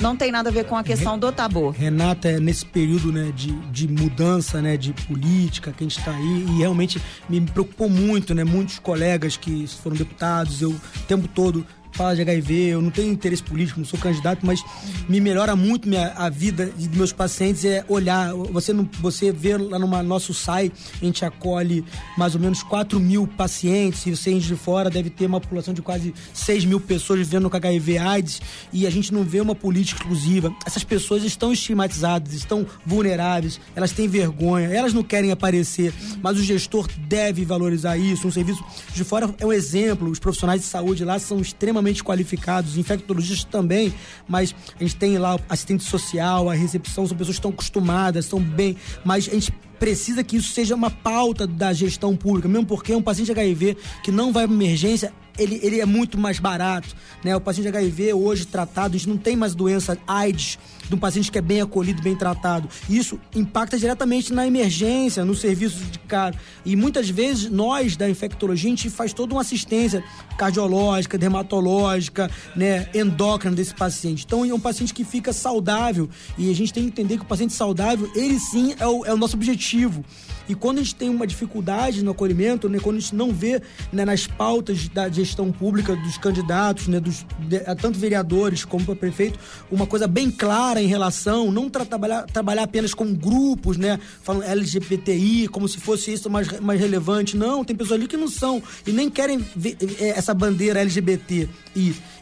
não 0.00 0.16
tem 0.16 0.30
nada 0.30 0.48
a 0.48 0.52
ver 0.52 0.64
com 0.64 0.76
a 0.76 0.82
questão 0.82 1.18
do 1.18 1.30
tabu. 1.32 1.70
Renata, 1.70 2.28
é 2.28 2.40
nesse 2.40 2.64
período 2.64 3.12
né, 3.12 3.32
de, 3.34 3.52
de 3.70 3.88
mudança 3.88 4.60
né, 4.60 4.76
de 4.76 4.92
política 4.92 5.72
que 5.72 5.84
a 5.84 5.88
gente 5.88 5.98
está 5.98 6.12
aí, 6.12 6.46
e 6.48 6.58
realmente 6.58 7.00
me 7.28 7.40
preocupou 7.40 7.88
muito, 7.88 8.34
né? 8.34 8.44
Muitos 8.44 8.78
colegas 8.78 9.36
que 9.36 9.66
foram 9.66 9.96
deputados, 9.96 10.62
eu 10.62 10.70
o 10.70 10.80
tempo 11.06 11.28
todo 11.28 11.66
fala 11.98 12.14
de 12.14 12.22
HIV, 12.22 12.54
eu 12.54 12.80
não 12.80 12.92
tenho 12.92 13.10
interesse 13.10 13.42
político, 13.42 13.80
não 13.80 13.84
sou 13.84 13.98
candidato, 13.98 14.46
mas 14.46 14.62
me 15.08 15.20
melhora 15.20 15.56
muito 15.56 15.88
minha, 15.88 16.12
a 16.12 16.28
vida 16.28 16.66
de 16.66 16.88
meus 16.96 17.12
pacientes 17.12 17.64
é 17.64 17.84
olhar. 17.88 18.32
Você, 18.52 18.72
não, 18.72 18.88
você 19.00 19.32
vê 19.32 19.56
lá 19.56 19.80
no 19.80 20.02
nosso 20.04 20.32
site, 20.32 20.72
a 21.02 21.04
gente 21.04 21.24
acolhe 21.24 21.84
mais 22.16 22.36
ou 22.36 22.40
menos 22.40 22.62
4 22.62 23.00
mil 23.00 23.26
pacientes, 23.26 24.06
e 24.06 24.14
você 24.14 24.38
de 24.38 24.54
fora 24.54 24.88
deve 24.88 25.10
ter 25.10 25.26
uma 25.26 25.40
população 25.40 25.74
de 25.74 25.82
quase 25.82 26.14
6 26.32 26.66
mil 26.66 26.78
pessoas 26.78 27.18
vivendo 27.18 27.50
com 27.50 27.56
HIV 27.56 27.98
AIDS, 27.98 28.40
e 28.72 28.86
a 28.86 28.90
gente 28.90 29.12
não 29.12 29.24
vê 29.24 29.40
uma 29.40 29.56
política 29.56 30.00
exclusiva. 30.00 30.54
Essas 30.64 30.84
pessoas 30.84 31.24
estão 31.24 31.52
estigmatizadas, 31.52 32.32
estão 32.32 32.64
vulneráveis, 32.86 33.60
elas 33.74 33.90
têm 33.90 34.06
vergonha, 34.06 34.68
elas 34.68 34.92
não 34.92 35.02
querem 35.02 35.32
aparecer, 35.32 35.92
mas 36.22 36.38
o 36.38 36.44
gestor 36.44 36.86
deve 37.08 37.44
valorizar 37.44 37.96
isso. 37.96 38.28
Um 38.28 38.30
serviço 38.30 38.64
de 38.94 39.02
fora 39.02 39.34
é 39.40 39.44
um 39.44 39.52
exemplo, 39.52 40.08
os 40.08 40.20
profissionais 40.20 40.60
de 40.60 40.66
saúde 40.68 41.04
lá 41.04 41.18
são 41.18 41.40
extremamente 41.40 41.87
qualificados, 42.02 42.76
infectologistas 42.76 43.44
também, 43.44 43.92
mas 44.26 44.54
a 44.78 44.82
gente 44.82 44.96
tem 44.96 45.18
lá 45.18 45.38
assistente 45.48 45.84
social, 45.84 46.48
a 46.48 46.54
recepção, 46.54 47.06
são 47.06 47.16
pessoas 47.16 47.36
que 47.36 47.40
estão 47.40 47.50
acostumadas, 47.50 48.24
estão 48.24 48.40
bem, 48.40 48.76
mas 49.04 49.28
a 49.28 49.32
gente 49.32 49.52
precisa 49.78 50.24
que 50.24 50.36
isso 50.36 50.52
seja 50.52 50.74
uma 50.74 50.90
pauta 50.90 51.46
da 51.46 51.72
gestão 51.72 52.16
pública, 52.16 52.48
mesmo 52.48 52.66
porque 52.66 52.94
um 52.94 53.02
paciente 53.02 53.30
HIV 53.30 53.76
que 54.02 54.10
não 54.10 54.32
vai 54.32 54.46
para 54.46 54.54
emergência, 54.54 55.12
ele, 55.38 55.60
ele 55.62 55.80
é 55.80 55.86
muito 55.86 56.18
mais 56.18 56.38
barato, 56.38 56.88
né? 57.24 57.34
O 57.36 57.40
paciente 57.40 57.68
HIV 57.68 58.12
hoje 58.12 58.46
tratado, 58.46 58.96
a 58.96 58.98
gente 58.98 59.08
não 59.08 59.16
tem 59.16 59.36
mais 59.36 59.54
doença 59.54 59.96
AIDS 60.06 60.58
de 60.88 60.94
um 60.94 60.98
paciente 60.98 61.30
que 61.30 61.38
é 61.38 61.42
bem 61.42 61.60
acolhido, 61.60 62.02
bem 62.02 62.16
tratado. 62.16 62.68
Isso 62.88 63.20
impacta 63.34 63.78
diretamente 63.78 64.32
na 64.32 64.46
emergência, 64.46 65.24
no 65.24 65.34
serviço 65.34 65.84
de 65.84 65.98
cara. 66.00 66.34
E 66.64 66.74
muitas 66.74 67.08
vezes 67.08 67.50
nós 67.50 67.96
da 67.96 68.08
infectologia 68.08 68.68
a 68.68 68.70
gente 68.70 68.90
faz 68.90 69.12
toda 69.12 69.34
uma 69.34 69.42
assistência 69.42 70.02
cardiológica, 70.36 71.18
dermatológica, 71.18 72.30
né, 72.56 72.88
endócrina 72.94 73.54
desse 73.54 73.74
paciente. 73.74 74.24
Então 74.24 74.44
é 74.44 74.54
um 74.54 74.60
paciente 74.60 74.94
que 74.94 75.04
fica 75.04 75.32
saudável 75.32 76.08
e 76.36 76.50
a 76.50 76.54
gente 76.54 76.72
tem 76.72 76.84
que 76.84 76.88
entender 76.88 77.18
que 77.18 77.24
o 77.24 77.26
paciente 77.26 77.52
saudável, 77.52 78.10
ele 78.14 78.38
sim 78.38 78.74
é 78.78 78.86
o, 78.86 79.04
é 79.04 79.12
o 79.12 79.16
nosso 79.16 79.36
objetivo. 79.36 80.04
E 80.48 80.54
quando 80.54 80.78
a 80.78 80.82
gente 80.82 80.94
tem 80.94 81.10
uma 81.10 81.26
dificuldade 81.26 82.02
no 82.02 82.12
acolhimento, 82.12 82.68
né, 82.68 82.78
quando 82.80 82.96
a 82.96 83.00
gente 83.00 83.14
não 83.14 83.32
vê 83.32 83.60
né, 83.92 84.04
nas 84.04 84.26
pautas 84.26 84.88
da 84.88 85.08
gestão 85.08 85.52
pública 85.52 85.94
dos 85.94 86.16
candidatos, 86.16 86.88
né, 86.88 86.98
dos, 86.98 87.26
de, 87.40 87.60
tanto 87.76 87.98
vereadores 87.98 88.64
como 88.64 88.84
para 88.84 88.96
prefeito, 88.96 89.38
uma 89.70 89.86
coisa 89.86 90.08
bem 90.08 90.30
clara 90.30 90.77
em 90.80 90.86
relação, 90.86 91.50
não 91.50 91.68
tra 91.68 91.84
trabalhar, 91.84 92.22
trabalhar 92.24 92.62
apenas 92.62 92.94
com 92.94 93.14
grupos, 93.14 93.76
né, 93.76 93.98
falando 94.22 94.44
LGBTI, 94.44 95.48
como 95.48 95.68
se 95.68 95.78
fosse 95.78 96.12
isso 96.12 96.28
mais, 96.30 96.60
mais 96.60 96.80
relevante. 96.80 97.36
Não, 97.36 97.64
tem 97.64 97.76
pessoas 97.76 97.98
ali 97.98 98.08
que 98.08 98.16
não 98.16 98.28
são 98.28 98.62
e 98.86 98.92
nem 98.92 99.10
querem 99.10 99.38
ver 99.54 99.76
é, 100.00 100.10
essa 100.10 100.34
bandeira 100.34 100.80
LGBT. 100.80 101.48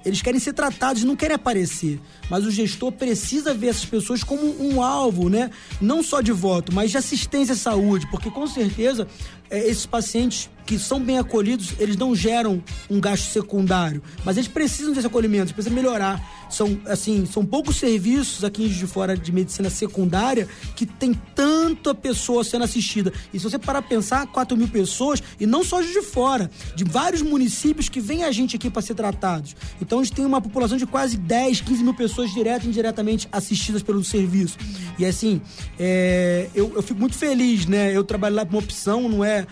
Eles 0.06 0.22
querem 0.22 0.38
ser 0.38 0.52
tratados, 0.52 1.02
não 1.02 1.16
querem 1.16 1.34
aparecer. 1.34 2.00
Mas 2.30 2.46
o 2.46 2.50
gestor 2.50 2.92
precisa 2.92 3.52
ver 3.52 3.68
essas 3.68 3.84
pessoas 3.84 4.22
como 4.22 4.42
um 4.62 4.80
alvo, 4.80 5.28
né? 5.28 5.50
Não 5.80 6.00
só 6.00 6.20
de 6.20 6.30
voto, 6.30 6.72
mas 6.72 6.92
de 6.92 6.96
assistência 6.96 7.54
à 7.54 7.56
saúde, 7.56 8.06
porque 8.08 8.30
com 8.30 8.46
certeza 8.46 9.08
é, 9.50 9.68
esses 9.68 9.86
pacientes 9.86 10.48
que 10.64 10.78
são 10.80 11.00
bem 11.00 11.16
acolhidos, 11.16 11.74
eles 11.78 11.96
não 11.96 12.14
geram 12.14 12.62
um 12.90 13.00
gasto 13.00 13.30
secundário, 13.30 14.02
mas 14.24 14.36
eles 14.36 14.48
precisam 14.48 14.92
desse 14.92 15.06
acolhimento, 15.06 15.44
eles 15.44 15.52
precisam 15.52 15.76
melhorar. 15.76 16.20
São, 16.50 16.80
assim, 16.86 17.24
são 17.24 17.46
poucos 17.46 17.76
serviços 17.76 18.42
aqui 18.42 18.68
de 18.68 18.86
fora 18.86 19.16
de 19.16 19.30
medicina 19.30 19.70
secundária 19.70 20.48
que 20.74 20.84
tem 20.84 21.14
tanta 21.34 21.94
pessoa 21.94 22.42
sendo 22.42 22.64
assistida. 22.64 23.12
E 23.32 23.38
se 23.38 23.44
você 23.44 23.58
parar 23.58 23.80
pra 23.80 23.88
pensar, 23.88 24.26
4 24.26 24.56
mil 24.56 24.66
pessoas, 24.68 25.22
e 25.38 25.46
não 25.46 25.62
só 25.62 25.80
de 25.80 26.02
fora, 26.02 26.50
de 26.74 26.82
vários 26.82 27.22
municípios 27.22 27.88
que 27.88 28.00
vem 28.00 28.24
a 28.24 28.32
gente 28.32 28.56
aqui 28.56 28.68
para 28.68 28.82
ser 28.82 28.94
tratados. 28.94 29.54
Então 29.80 29.95
a 30.00 30.04
gente 30.04 30.14
tem 30.14 30.24
uma 30.24 30.40
população 30.40 30.76
de 30.76 30.86
quase 30.86 31.16
10, 31.16 31.60
15 31.60 31.84
mil 31.84 31.94
pessoas 31.94 32.30
direto 32.32 32.64
e 32.64 32.68
indiretamente 32.68 33.28
assistidas 33.30 33.82
pelo 33.82 34.02
serviço. 34.04 34.58
E 34.98 35.04
assim, 35.04 35.40
é, 35.78 36.48
eu, 36.54 36.72
eu 36.74 36.82
fico 36.82 36.98
muito 36.98 37.16
feliz, 37.16 37.66
né? 37.66 37.96
Eu 37.96 38.04
trabalho 38.04 38.34
lá 38.34 38.44
por 38.44 38.54
uma 38.54 38.62
opção, 38.62 39.08
não 39.08 39.24
é, 39.24 39.46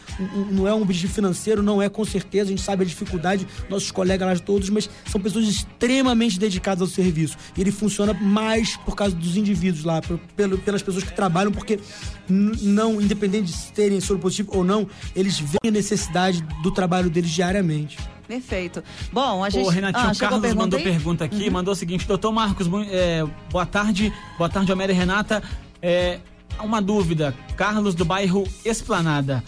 não 0.51 0.67
é 0.67 0.75
um 0.75 0.83
objetivo 0.83 1.13
financeiro, 1.13 1.63
não 1.63 1.81
é 1.81 1.89
com 1.89 2.05
certeza, 2.05 2.45
a 2.45 2.51
gente 2.51 2.63
sabe 2.63 2.85
a 2.85 2.87
dificuldade, 2.87 3.47
nossos 3.69 3.91
colegas 3.91 4.29
lá 4.29 4.39
todos, 4.39 4.71
mas 4.71 4.89
são 5.11 5.21
pessoas 5.21 5.47
extremamente 5.47 6.39
dedicadas 6.39 6.83
ao 6.83 6.89
serviço. 6.89 7.37
E 7.57 7.61
ele 7.61 7.71
funciona 7.71 8.13
mais 8.15 8.77
por 8.79 8.97
causa 8.97 9.15
dos 9.15 9.37
indivíduos 9.37 9.85
lá, 9.85 10.01
pelo, 10.37 10.59
pelas 10.59 10.83
pessoas 10.83 11.05
que 11.05 11.15
trabalham, 11.15 11.53
porque 11.53 11.79
não, 12.29 13.01
independente 13.01 13.53
de 13.53 13.73
terem 13.73 14.01
soro 14.01 14.19
positivo 14.19 14.51
ou 14.55 14.65
não, 14.65 14.89
eles 15.15 15.39
veem 15.39 15.69
a 15.69 15.71
necessidade 15.71 16.43
do 16.63 16.71
trabalho 16.71 17.11
deles 17.11 17.31
diariamente. 17.31 17.97
Perfeito. 18.27 18.83
Bom, 19.13 19.45
a 19.45 19.51
gente. 19.51 19.67
Ô, 19.67 19.69
Renatinho, 19.69 20.09
ah, 20.09 20.13
o 20.13 20.19
Carlos 20.19 20.41
pergunta 20.41 20.63
mandou 20.63 20.79
aí? 20.79 20.85
pergunta 20.85 21.25
aqui, 21.25 21.47
uhum. 21.47 21.53
mandou 21.53 21.73
o 21.73 21.77
seguinte: 21.77 22.07
doutor 22.07 22.33
Marcos, 22.33 22.67
é, 22.91 23.25
boa 23.51 23.67
tarde. 23.67 24.13
Boa 24.39 24.49
tarde, 24.49 24.71
Alméria 24.71 24.93
e 24.93 24.97
Renata. 24.97 25.43
É, 25.83 26.21
uma 26.61 26.81
dúvida, 26.81 27.35
Carlos 27.57 27.95
do 27.95 28.05
bairro 28.05 28.45
Esplanada 28.65 29.43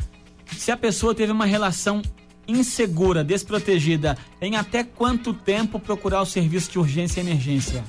se 0.54 0.70
a 0.70 0.76
pessoa 0.76 1.14
teve 1.14 1.32
uma 1.32 1.46
relação 1.46 2.02
insegura, 2.46 3.24
desprotegida, 3.24 4.16
em 4.40 4.56
até 4.56 4.84
quanto 4.84 5.32
tempo 5.32 5.80
procurar 5.80 6.22
o 6.22 6.26
serviço 6.26 6.70
de 6.70 6.78
urgência 6.78 7.20
e 7.20 7.24
emergência? 7.24 7.84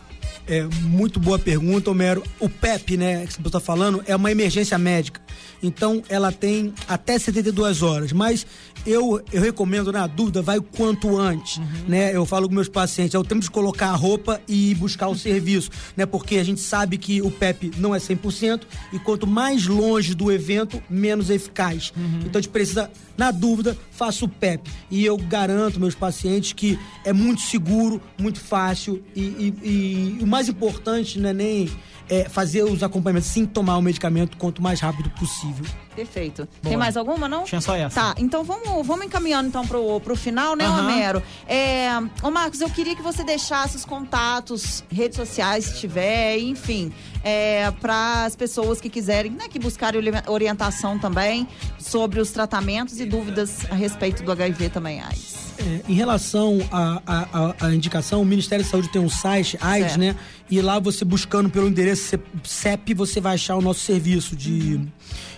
É, 0.48 0.64
muito 0.84 1.20
boa 1.20 1.38
pergunta, 1.38 1.92
Homero. 1.92 2.24
O 2.40 2.50
PEP, 2.50 2.98
né, 2.98 3.26
que 3.28 3.34
você 3.34 3.42
está 3.42 3.60
falando, 3.60 4.02
é 4.08 4.16
uma 4.16 4.32
emergência 4.32 4.78
médica. 4.78 5.22
Então, 5.62 6.04
ela 6.10 6.32
tem 6.32 6.74
até 6.88 7.18
72 7.18 7.82
horas. 7.82 8.12
Mas 8.12 8.46
eu, 8.86 9.22
eu 9.32 9.42
recomendo, 9.42 9.92
na 9.92 10.08
dúvida, 10.08 10.42
vai 10.42 10.58
o 10.58 10.64
quanto 10.64 11.18
antes, 11.18 11.58
uhum. 11.58 11.66
né? 11.88 12.16
Eu 12.16 12.26
falo 12.26 12.48
com 12.48 12.56
meus 12.56 12.70
pacientes, 12.70 13.16
é 13.16 13.20
o 13.20 13.24
tempo 13.24 13.42
de 13.42 13.52
colocar 13.52 13.88
a 13.88 13.96
roupa 13.96 14.42
e 14.48 14.74
buscar 14.76 15.08
o 15.08 15.16
serviço, 15.16 15.70
né? 15.96 16.06
Porque 16.06 16.38
a 16.38 16.44
gente 16.44 16.62
sabe 16.62 16.98
que 16.98 17.22
o 17.22 17.30
PEP 17.30 17.72
não 17.78 17.94
é 17.94 18.00
100% 18.00 18.62
e 18.94 19.00
quanto 19.00 19.28
mais 19.28 19.68
longe 19.68 20.14
do 20.14 20.32
evento, 20.32 20.82
menos 20.90 21.30
eficaz. 21.30 21.92
Uhum. 21.96 22.20
Então, 22.26 22.40
a 22.40 22.42
gente 22.42 22.52
precisa, 22.52 22.90
na 23.18 23.32
dúvida, 23.32 23.78
faça 23.92 24.24
o 24.24 24.30
PEP. 24.30 24.70
E 24.90 25.06
eu 25.06 25.18
garanto 25.18 25.80
meus 25.80 25.96
pacientes 25.96 26.54
que 26.54 26.80
é 27.04 27.12
muito 27.12 27.42
seguro, 27.42 28.02
muito 28.18 28.40
fácil 28.40 29.04
e, 29.16 29.22
e, 29.22 30.18
e 30.20 30.24
o 30.24 30.28
mais 30.28 30.48
importante 30.48 31.20
não 31.20 31.30
é 31.30 31.34
nem 31.34 31.70
é, 32.10 32.28
fazer 32.30 32.64
os 32.64 32.84
acompanhamentos 32.84 33.30
sem 33.30 33.46
tomar 33.46 33.78
o 33.78 33.82
medicamento 33.82 34.38
quanto 34.38 34.62
mais 34.62 34.80
rápido 34.80 35.10
possível. 35.12 35.66
Perfeito. 35.96 36.48
Boa. 36.62 36.70
Tem 36.70 36.78
mais 36.78 36.96
alguma, 36.96 37.28
não? 37.28 37.44
Tinha 37.44 37.60
só 37.60 37.76
essa. 37.76 38.00
Tá, 38.00 38.16
então 38.20 38.44
vamos, 38.44 38.86
vamos 38.86 39.06
encaminhando 39.06 39.48
então 39.48 39.66
pro, 39.66 40.00
pro 40.00 40.16
final, 40.16 40.56
né, 40.56 40.70
uhum. 40.70 40.80
Homero? 40.80 41.24
É, 41.48 41.90
ô 42.22 42.30
Marcos, 42.30 42.62
eu 42.62 42.70
queria 42.70 42.96
que 42.96 43.02
você 43.02 43.24
deixasse 43.24 43.76
os 43.76 43.84
contatos, 43.84 44.84
redes 44.92 45.18
sociais, 45.18 45.66
se 45.66 45.80
tiver, 45.80 46.38
enfim, 46.38 46.94
é, 47.24 47.72
para 47.72 48.26
as 48.26 48.36
pessoas 48.36 48.80
que 48.80 48.90
quiserem, 48.90 49.32
né, 49.32 49.48
que 49.50 49.58
buscarem 49.58 50.00
orientação 50.28 51.00
também 51.00 51.48
sobre 51.80 52.20
os 52.20 52.30
tratamentos 52.32 53.00
e 53.00 53.06
dúvidas 53.06 53.66
a 53.72 53.76
respeito 53.76 54.22
do 54.24 54.32
HIV 54.32 54.70
também 54.70 55.02
AIDS. 55.02 55.37
É, 55.60 55.92
em 55.92 55.94
relação 55.94 56.60
à 56.72 57.74
indicação, 57.74 58.22
o 58.22 58.26
Ministério 58.26 58.64
da 58.64 58.70
Saúde 58.70 58.90
tem 58.90 59.02
um 59.02 59.10
site, 59.10 59.58
AIDS, 59.60 59.94
certo. 59.94 60.00
né? 60.00 60.16
E 60.50 60.62
lá 60.62 60.80
você 60.80 61.04
buscando 61.04 61.50
pelo 61.50 61.68
endereço 61.68 62.18
CEP, 62.44 62.94
você 62.94 63.20
vai 63.20 63.34
achar 63.36 63.56
o 63.56 63.62
nosso 63.62 63.80
serviço 63.80 64.36
de. 64.36 64.76
Uhum 64.76 64.88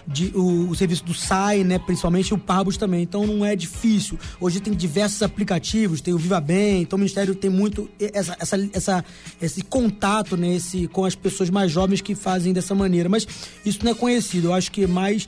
de, 0.09 0.31
o, 0.35 0.69
o, 0.69 0.75
serviço 0.75 1.03
do 1.03 1.13
SAI, 1.13 1.63
né, 1.63 1.77
principalmente 1.77 2.33
o 2.33 2.37
Parbus 2.37 2.77
também. 2.77 3.03
Então 3.03 3.27
não 3.27 3.45
é 3.45 3.55
difícil. 3.55 4.17
Hoje 4.41 4.59
tem 4.59 4.73
diversos 4.73 5.21
aplicativos, 5.21 6.01
tem 6.01 6.13
o 6.13 6.17
Viva 6.17 6.41
Bem, 6.41 6.81
então 6.81 6.97
o 6.97 6.99
Ministério 6.99 7.35
tem 7.35 7.49
muito 7.49 7.89
essa, 7.99 8.35
essa, 8.39 8.69
essa, 8.73 9.05
esse 9.39 9.61
contato 9.61 10.35
né, 10.35 10.55
esse, 10.55 10.87
com 10.87 11.05
as 11.05 11.13
pessoas 11.13 11.49
mais 11.49 11.71
jovens 11.71 12.01
que 12.01 12.15
fazem 12.15 12.51
dessa 12.51 12.73
maneira. 12.73 13.07
Mas 13.07 13.27
isso 13.63 13.79
não 13.83 13.91
é 13.91 13.95
conhecido. 13.95 14.47
Eu 14.47 14.53
acho 14.53 14.71
que 14.71 14.87
mais 14.87 15.27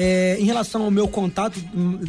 É, 0.00 0.36
em 0.38 0.44
relação 0.44 0.84
ao 0.84 0.92
meu 0.92 1.08
contato, 1.08 1.60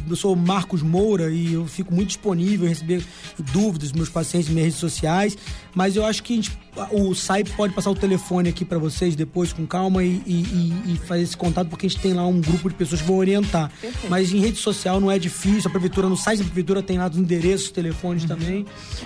eu 0.08 0.16
sou 0.16 0.36
Marcos 0.36 0.84
Moura 0.84 1.32
e 1.32 1.54
eu 1.54 1.66
fico 1.66 1.92
muito 1.92 2.10
disponível 2.10 2.68
em 2.68 2.70
receber 2.70 3.04
dúvidas 3.52 3.90
dos 3.90 3.94
meus 3.94 4.10
pacientes 4.10 4.48
em 4.48 4.54
minhas 4.54 4.68
redes 4.68 4.80
sociais, 4.80 5.36
mas 5.74 5.96
eu 5.96 6.06
acho 6.06 6.24
que 6.24 6.36
gente, 6.36 6.52
o 6.92 7.14
SAI 7.14 7.44
pode 7.44 7.74
passar 7.74 7.90
o 7.90 7.96
telefone 7.96 8.50
aqui 8.50 8.64
para 8.64 8.78
vocês 8.78 9.16
depois 9.16 9.52
com 9.54 9.66
calma 9.66 10.04
e, 10.04 10.22
e, 10.26 10.94
e, 10.94 10.98
fazer 11.06 11.24
esse 11.24 11.38
contato, 11.38 11.68
porque 11.68 11.86
a 11.86 11.90
gente 11.90 12.02
tem 12.02 12.14
lá 12.14 12.26
um 12.26 12.40
grupo 12.40 12.70
de 12.70 12.76
pessoas 12.76 13.02
que 13.02 13.08
vão 13.08 13.18
orientar. 13.18 13.72
Perfeito. 13.82 14.10
Mas 14.10 14.32
em 14.32 14.40
rede 14.40 14.58
social 14.58 15.00
não 15.00 15.12
é 15.12 15.20
difícil, 15.20 15.68
a 15.68 15.72
prefeitura, 15.72 16.08
no 16.08 16.18
site 16.18 16.40
da 16.40 16.46
prefeitura 16.46 16.82
tem 16.82 16.98
lá 16.98 17.08
os 17.10 17.18
endereços, 17.18 17.72
telefones 17.72 18.24
uhum. 18.24 18.30
também, 18.30 18.66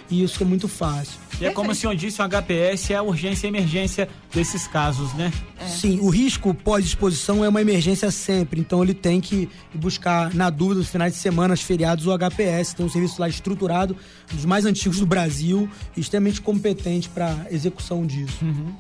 e 0.10 0.24
isso 0.24 0.42
é 0.42 0.46
muito 0.46 0.68
fácil. 0.68 1.20
E 1.42 1.46
é 1.46 1.52
como 1.52 1.72
o 1.72 1.76
senhor 1.76 1.96
disse, 1.96 2.22
o 2.22 2.26
HPS 2.30 2.92
é 2.92 2.96
a 2.96 3.02
urgência 3.02 3.48
e 3.48 3.50
emergência 3.50 4.08
desses 4.34 4.68
casos, 4.68 5.14
né? 5.14 5.32
É. 5.60 5.68
Sim, 5.68 6.00
o 6.00 6.10
risco 6.10 6.54
pós-exposição 6.54 7.44
é 7.44 7.50
uma 7.50 7.62
emergência 7.62 8.12
sempre, 8.12 8.60
então 8.60 8.84
ele 8.84 8.94
tem 8.94 9.20
que 9.20 9.50
buscar, 9.74 10.34
na 10.34 10.50
dúvida, 10.50 10.80
nos 10.80 10.90
finais 10.90 11.14
de 11.14 11.20
semana, 11.20 11.56
feriados, 11.58 12.06
o 12.06 12.18
HPS. 12.18 12.74
Tem 12.74 12.86
um 12.86 12.90
serviço 12.90 13.20
lá 13.20 13.28
estruturado, 13.28 13.96
dos 14.32 14.46
mais 14.46 14.66
antigos 14.66 15.00
do 15.00 15.06
Brasil, 15.06 15.70
extremamente 15.96 16.42
competente 16.54 17.10
para 17.10 17.48
execução 17.50 18.06
disso. 18.06 18.44
Uhum. 18.44 18.74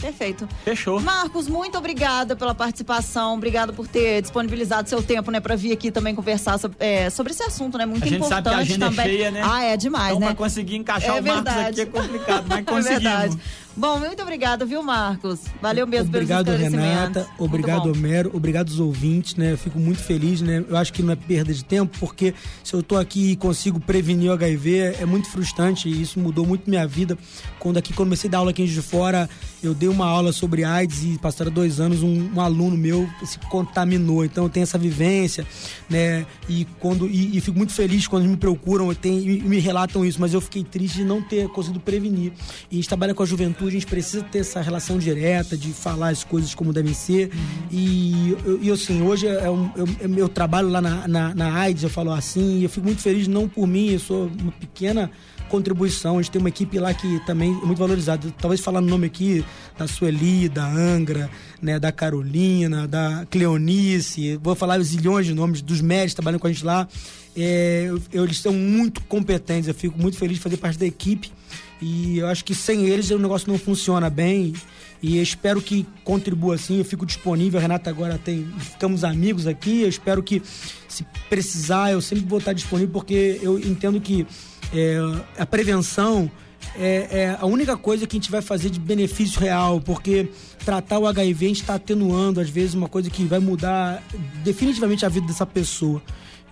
Perfeito. 0.00 0.48
Fechou. 0.64 1.00
Marcos, 1.00 1.46
muito 1.46 1.78
obrigada 1.78 2.34
pela 2.34 2.54
participação. 2.54 3.34
Obrigado 3.34 3.72
por 3.72 3.86
ter 3.86 4.20
disponibilizado 4.20 4.88
seu 4.88 5.02
tempo, 5.02 5.30
né, 5.30 5.38
para 5.38 5.54
vir 5.54 5.72
aqui 5.72 5.92
também 5.92 6.14
conversar 6.14 6.58
sobre, 6.58 6.76
é, 6.80 7.08
sobre 7.08 7.32
esse 7.32 7.42
assunto, 7.42 7.78
né? 7.78 7.86
Muito 7.86 8.02
a 8.02 8.06
gente 8.06 8.16
importante 8.16 8.44
sabe 8.44 8.48
que 8.48 8.54
a 8.54 8.58
agenda 8.58 8.86
é 8.86 8.88
também. 8.88 9.04
É 9.04 9.08
cheia, 9.08 9.30
né? 9.30 9.42
Ah, 9.44 9.62
é 9.62 9.76
demais, 9.76 10.08
então, 10.08 10.20
né? 10.20 10.26
Pra 10.26 10.34
conseguir 10.34 10.76
encaixar 10.76 11.16
é 11.16 11.20
o 11.20 11.24
Marcos 11.24 11.52
aqui 11.52 11.80
é 11.82 11.86
complicado, 11.86 12.46
mas 12.48 12.64
conseguimos. 12.64 12.92
É 12.92 13.28
verdade. 13.28 13.38
Bom, 13.74 13.98
muito 13.98 14.20
obrigada, 14.20 14.66
viu, 14.66 14.82
Marcos? 14.82 15.40
Valeu 15.60 15.86
mesmo 15.86 16.08
obrigado, 16.08 16.44
pelos 16.44 16.60
Renata. 16.60 17.26
Obrigado, 17.38 17.90
Homero. 17.90 18.30
Obrigado 18.34 18.68
aos 18.68 18.78
ouvintes, 18.78 19.34
né? 19.34 19.52
Eu 19.52 19.58
fico 19.58 19.78
muito 19.78 20.00
feliz, 20.02 20.42
né? 20.42 20.62
Eu 20.68 20.76
acho 20.76 20.92
que 20.92 21.02
não 21.02 21.12
é 21.12 21.16
perda 21.16 21.54
de 21.54 21.64
tempo, 21.64 21.98
porque 21.98 22.34
se 22.62 22.74
eu 22.74 22.82
tô 22.82 22.96
aqui 22.98 23.32
e 23.32 23.36
consigo 23.36 23.80
prevenir 23.80 24.30
o 24.30 24.34
HIV, 24.34 24.96
é 25.00 25.06
muito 25.06 25.28
frustrante 25.28 25.88
e 25.88 26.02
isso 26.02 26.20
mudou 26.20 26.46
muito 26.46 26.68
minha 26.68 26.86
vida. 26.86 27.16
Quando 27.58 27.78
aqui 27.78 27.94
comecei 27.94 28.28
a 28.28 28.32
dar 28.32 28.38
aula 28.38 28.50
aqui 28.50 28.66
de 28.66 28.82
fora, 28.82 29.28
eu 29.62 29.72
dei 29.72 29.88
uma 29.88 30.06
aula 30.06 30.32
sobre 30.32 30.64
AIDS 30.64 31.04
e 31.04 31.18
passaram 31.18 31.50
dois 31.50 31.80
anos 31.80 32.02
um, 32.02 32.30
um 32.34 32.40
aluno 32.40 32.76
meu 32.76 33.08
se 33.24 33.38
contaminou. 33.38 34.24
Então 34.24 34.44
eu 34.44 34.50
tenho 34.50 34.64
essa 34.64 34.76
vivência, 34.76 35.46
né? 35.88 36.26
E 36.48 36.66
quando 36.78 37.08
e, 37.08 37.36
e 37.36 37.40
fico 37.40 37.56
muito 37.56 37.72
feliz 37.72 38.06
quando 38.06 38.26
me 38.28 38.36
procuram 38.36 38.92
tenho, 38.94 39.20
e 39.20 39.40
me 39.40 39.58
relatam 39.58 40.04
isso, 40.04 40.20
mas 40.20 40.34
eu 40.34 40.40
fiquei 40.40 40.62
triste 40.62 40.96
de 40.98 41.04
não 41.04 41.22
ter 41.22 41.48
conseguido 41.48 41.80
prevenir. 41.80 42.32
E 42.70 42.74
a 42.74 42.76
gente 42.76 42.88
trabalha 42.88 43.14
com 43.14 43.22
a 43.22 43.26
juventude, 43.26 43.61
a 43.66 43.70
gente 43.70 43.86
precisa 43.86 44.22
ter 44.22 44.40
essa 44.40 44.60
relação 44.60 44.98
direta, 44.98 45.56
de 45.56 45.72
falar 45.72 46.08
as 46.08 46.24
coisas 46.24 46.54
como 46.54 46.72
devem 46.72 46.94
ser. 46.94 47.30
Uhum. 47.32 47.68
E, 47.70 48.36
e 48.62 48.70
assim, 48.70 49.02
hoje 49.02 49.26
é 49.26 49.50
um, 49.50 49.70
eu, 49.76 49.86
eu, 50.16 50.28
trabalho 50.28 50.68
lá 50.68 50.80
na, 50.80 51.08
na, 51.08 51.34
na 51.34 51.54
AIDS, 51.54 51.82
eu 51.82 51.90
falo 51.90 52.12
assim, 52.12 52.60
e 52.60 52.64
eu 52.64 52.70
fico 52.70 52.86
muito 52.86 53.02
feliz, 53.02 53.28
não 53.28 53.48
por 53.48 53.66
mim, 53.66 53.90
eu 53.90 53.98
sou 53.98 54.30
uma 54.40 54.52
pequena 54.52 55.10
contribuição. 55.52 56.18
A 56.18 56.22
gente 56.22 56.30
tem 56.30 56.40
uma 56.40 56.48
equipe 56.48 56.78
lá 56.78 56.94
que 56.94 57.20
também 57.26 57.52
é 57.52 57.66
muito 57.66 57.78
valorizada. 57.78 58.32
Talvez 58.38 58.60
falar 58.62 58.80
no 58.80 58.88
nome 58.88 59.06
aqui 59.06 59.44
da 59.76 59.86
Sueli, 59.86 60.48
da 60.48 60.66
Angra, 60.66 61.30
né, 61.60 61.78
da 61.78 61.92
Carolina, 61.92 62.88
da 62.88 63.26
Cleonice, 63.30 64.38
vou 64.42 64.54
falar 64.54 64.80
zilhões 64.80 65.26
de 65.26 65.34
nomes 65.34 65.60
dos 65.60 65.82
médicos 65.82 66.14
trabalhando 66.14 66.40
com 66.40 66.46
a 66.46 66.52
gente 66.52 66.64
lá. 66.64 66.88
É, 67.36 67.90
eu, 68.12 68.24
eles 68.24 68.38
são 68.38 68.52
muito 68.52 69.00
competentes, 69.02 69.68
eu 69.68 69.74
fico 69.74 69.98
muito 69.98 70.16
feliz 70.16 70.36
de 70.36 70.42
fazer 70.42 70.56
parte 70.56 70.78
da 70.78 70.86
equipe. 70.86 71.32
E 71.80 72.18
eu 72.18 72.28
acho 72.28 72.44
que 72.44 72.54
sem 72.54 72.86
eles 72.86 73.10
o 73.10 73.18
negócio 73.18 73.50
não 73.50 73.58
funciona 73.58 74.08
bem. 74.08 74.54
E 75.02 75.20
espero 75.20 75.60
que 75.60 75.84
contribua 76.04 76.54
assim. 76.54 76.78
Eu 76.78 76.84
fico 76.84 77.04
disponível. 77.04 77.58
A 77.58 77.62
Renata 77.62 77.90
agora 77.90 78.16
tem. 78.16 78.46
Ficamos 78.58 79.02
amigos 79.02 79.48
aqui. 79.48 79.82
Eu 79.82 79.88
espero 79.88 80.22
que, 80.22 80.40
se 80.86 81.04
precisar, 81.28 81.90
eu 81.90 82.00
sempre 82.00 82.24
vou 82.24 82.38
estar 82.38 82.52
disponível, 82.52 82.92
porque 82.92 83.40
eu 83.42 83.58
entendo 83.58 84.00
que 84.00 84.24
é, 84.72 84.96
a 85.36 85.44
prevenção 85.44 86.30
é, 86.76 87.08
é, 87.10 87.36
a 87.38 87.46
única 87.46 87.76
coisa 87.76 88.06
que 88.06 88.16
a 88.16 88.18
gente 88.20 88.30
vai 88.30 88.40
fazer 88.40 88.70
de 88.70 88.80
benefício 88.80 89.40
real, 89.40 89.80
porque 89.80 90.28
tratar 90.64 90.98
o 90.98 91.06
HIV 91.06 91.44
a 91.44 91.48
gente 91.48 91.60
está 91.60 91.74
atenuando, 91.74 92.40
às 92.40 92.48
vezes, 92.48 92.74
uma 92.74 92.88
coisa 92.88 93.10
que 93.10 93.24
vai 93.24 93.40
mudar 93.40 94.02
definitivamente 94.44 95.04
a 95.04 95.08
vida 95.08 95.26
dessa 95.26 95.44
pessoa. 95.44 96.00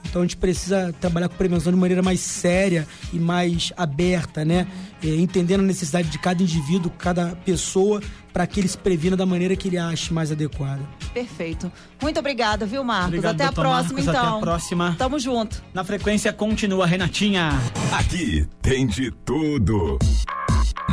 Então 0.08 0.22
a 0.22 0.24
gente 0.24 0.36
precisa 0.36 0.92
trabalhar 1.00 1.28
com 1.28 1.36
prevenção 1.36 1.72
de 1.72 1.78
maneira 1.78 2.02
mais 2.02 2.20
séria 2.20 2.86
e 3.12 3.18
mais 3.18 3.72
aberta, 3.76 4.44
né? 4.44 4.66
É, 5.02 5.08
entendendo 5.08 5.60
a 5.60 5.64
necessidade 5.64 6.08
de 6.08 6.18
cada 6.18 6.42
indivíduo, 6.42 6.90
cada 6.98 7.36
pessoa, 7.44 8.00
para 8.32 8.46
que 8.46 8.60
ele 8.60 8.68
se 8.68 8.76
previna 8.76 9.16
da 9.16 9.24
maneira 9.24 9.54
que 9.56 9.68
ele 9.68 9.78
ache 9.78 10.12
mais 10.12 10.32
adequada. 10.32 10.80
Perfeito. 11.14 11.70
Muito 12.02 12.18
obrigada, 12.18 12.66
viu, 12.66 12.82
Marcos? 12.84 13.08
Obrigado, 13.08 13.34
até 13.34 13.44
a 13.44 13.52
próxima, 13.52 13.98
Marcos, 13.98 14.08
então. 14.08 14.28
Até 14.28 14.36
a 14.36 14.40
próxima. 14.40 14.94
Tamo 14.98 15.18
junto. 15.18 15.62
Na 15.72 15.84
frequência 15.84 16.32
continua, 16.32 16.86
Renatinha. 16.86 17.50
Aqui 17.92 18.46
tem 18.60 18.86
de 18.86 19.10
tudo. 19.24 19.98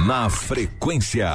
Na 0.06 0.30
frequência. 0.30 1.28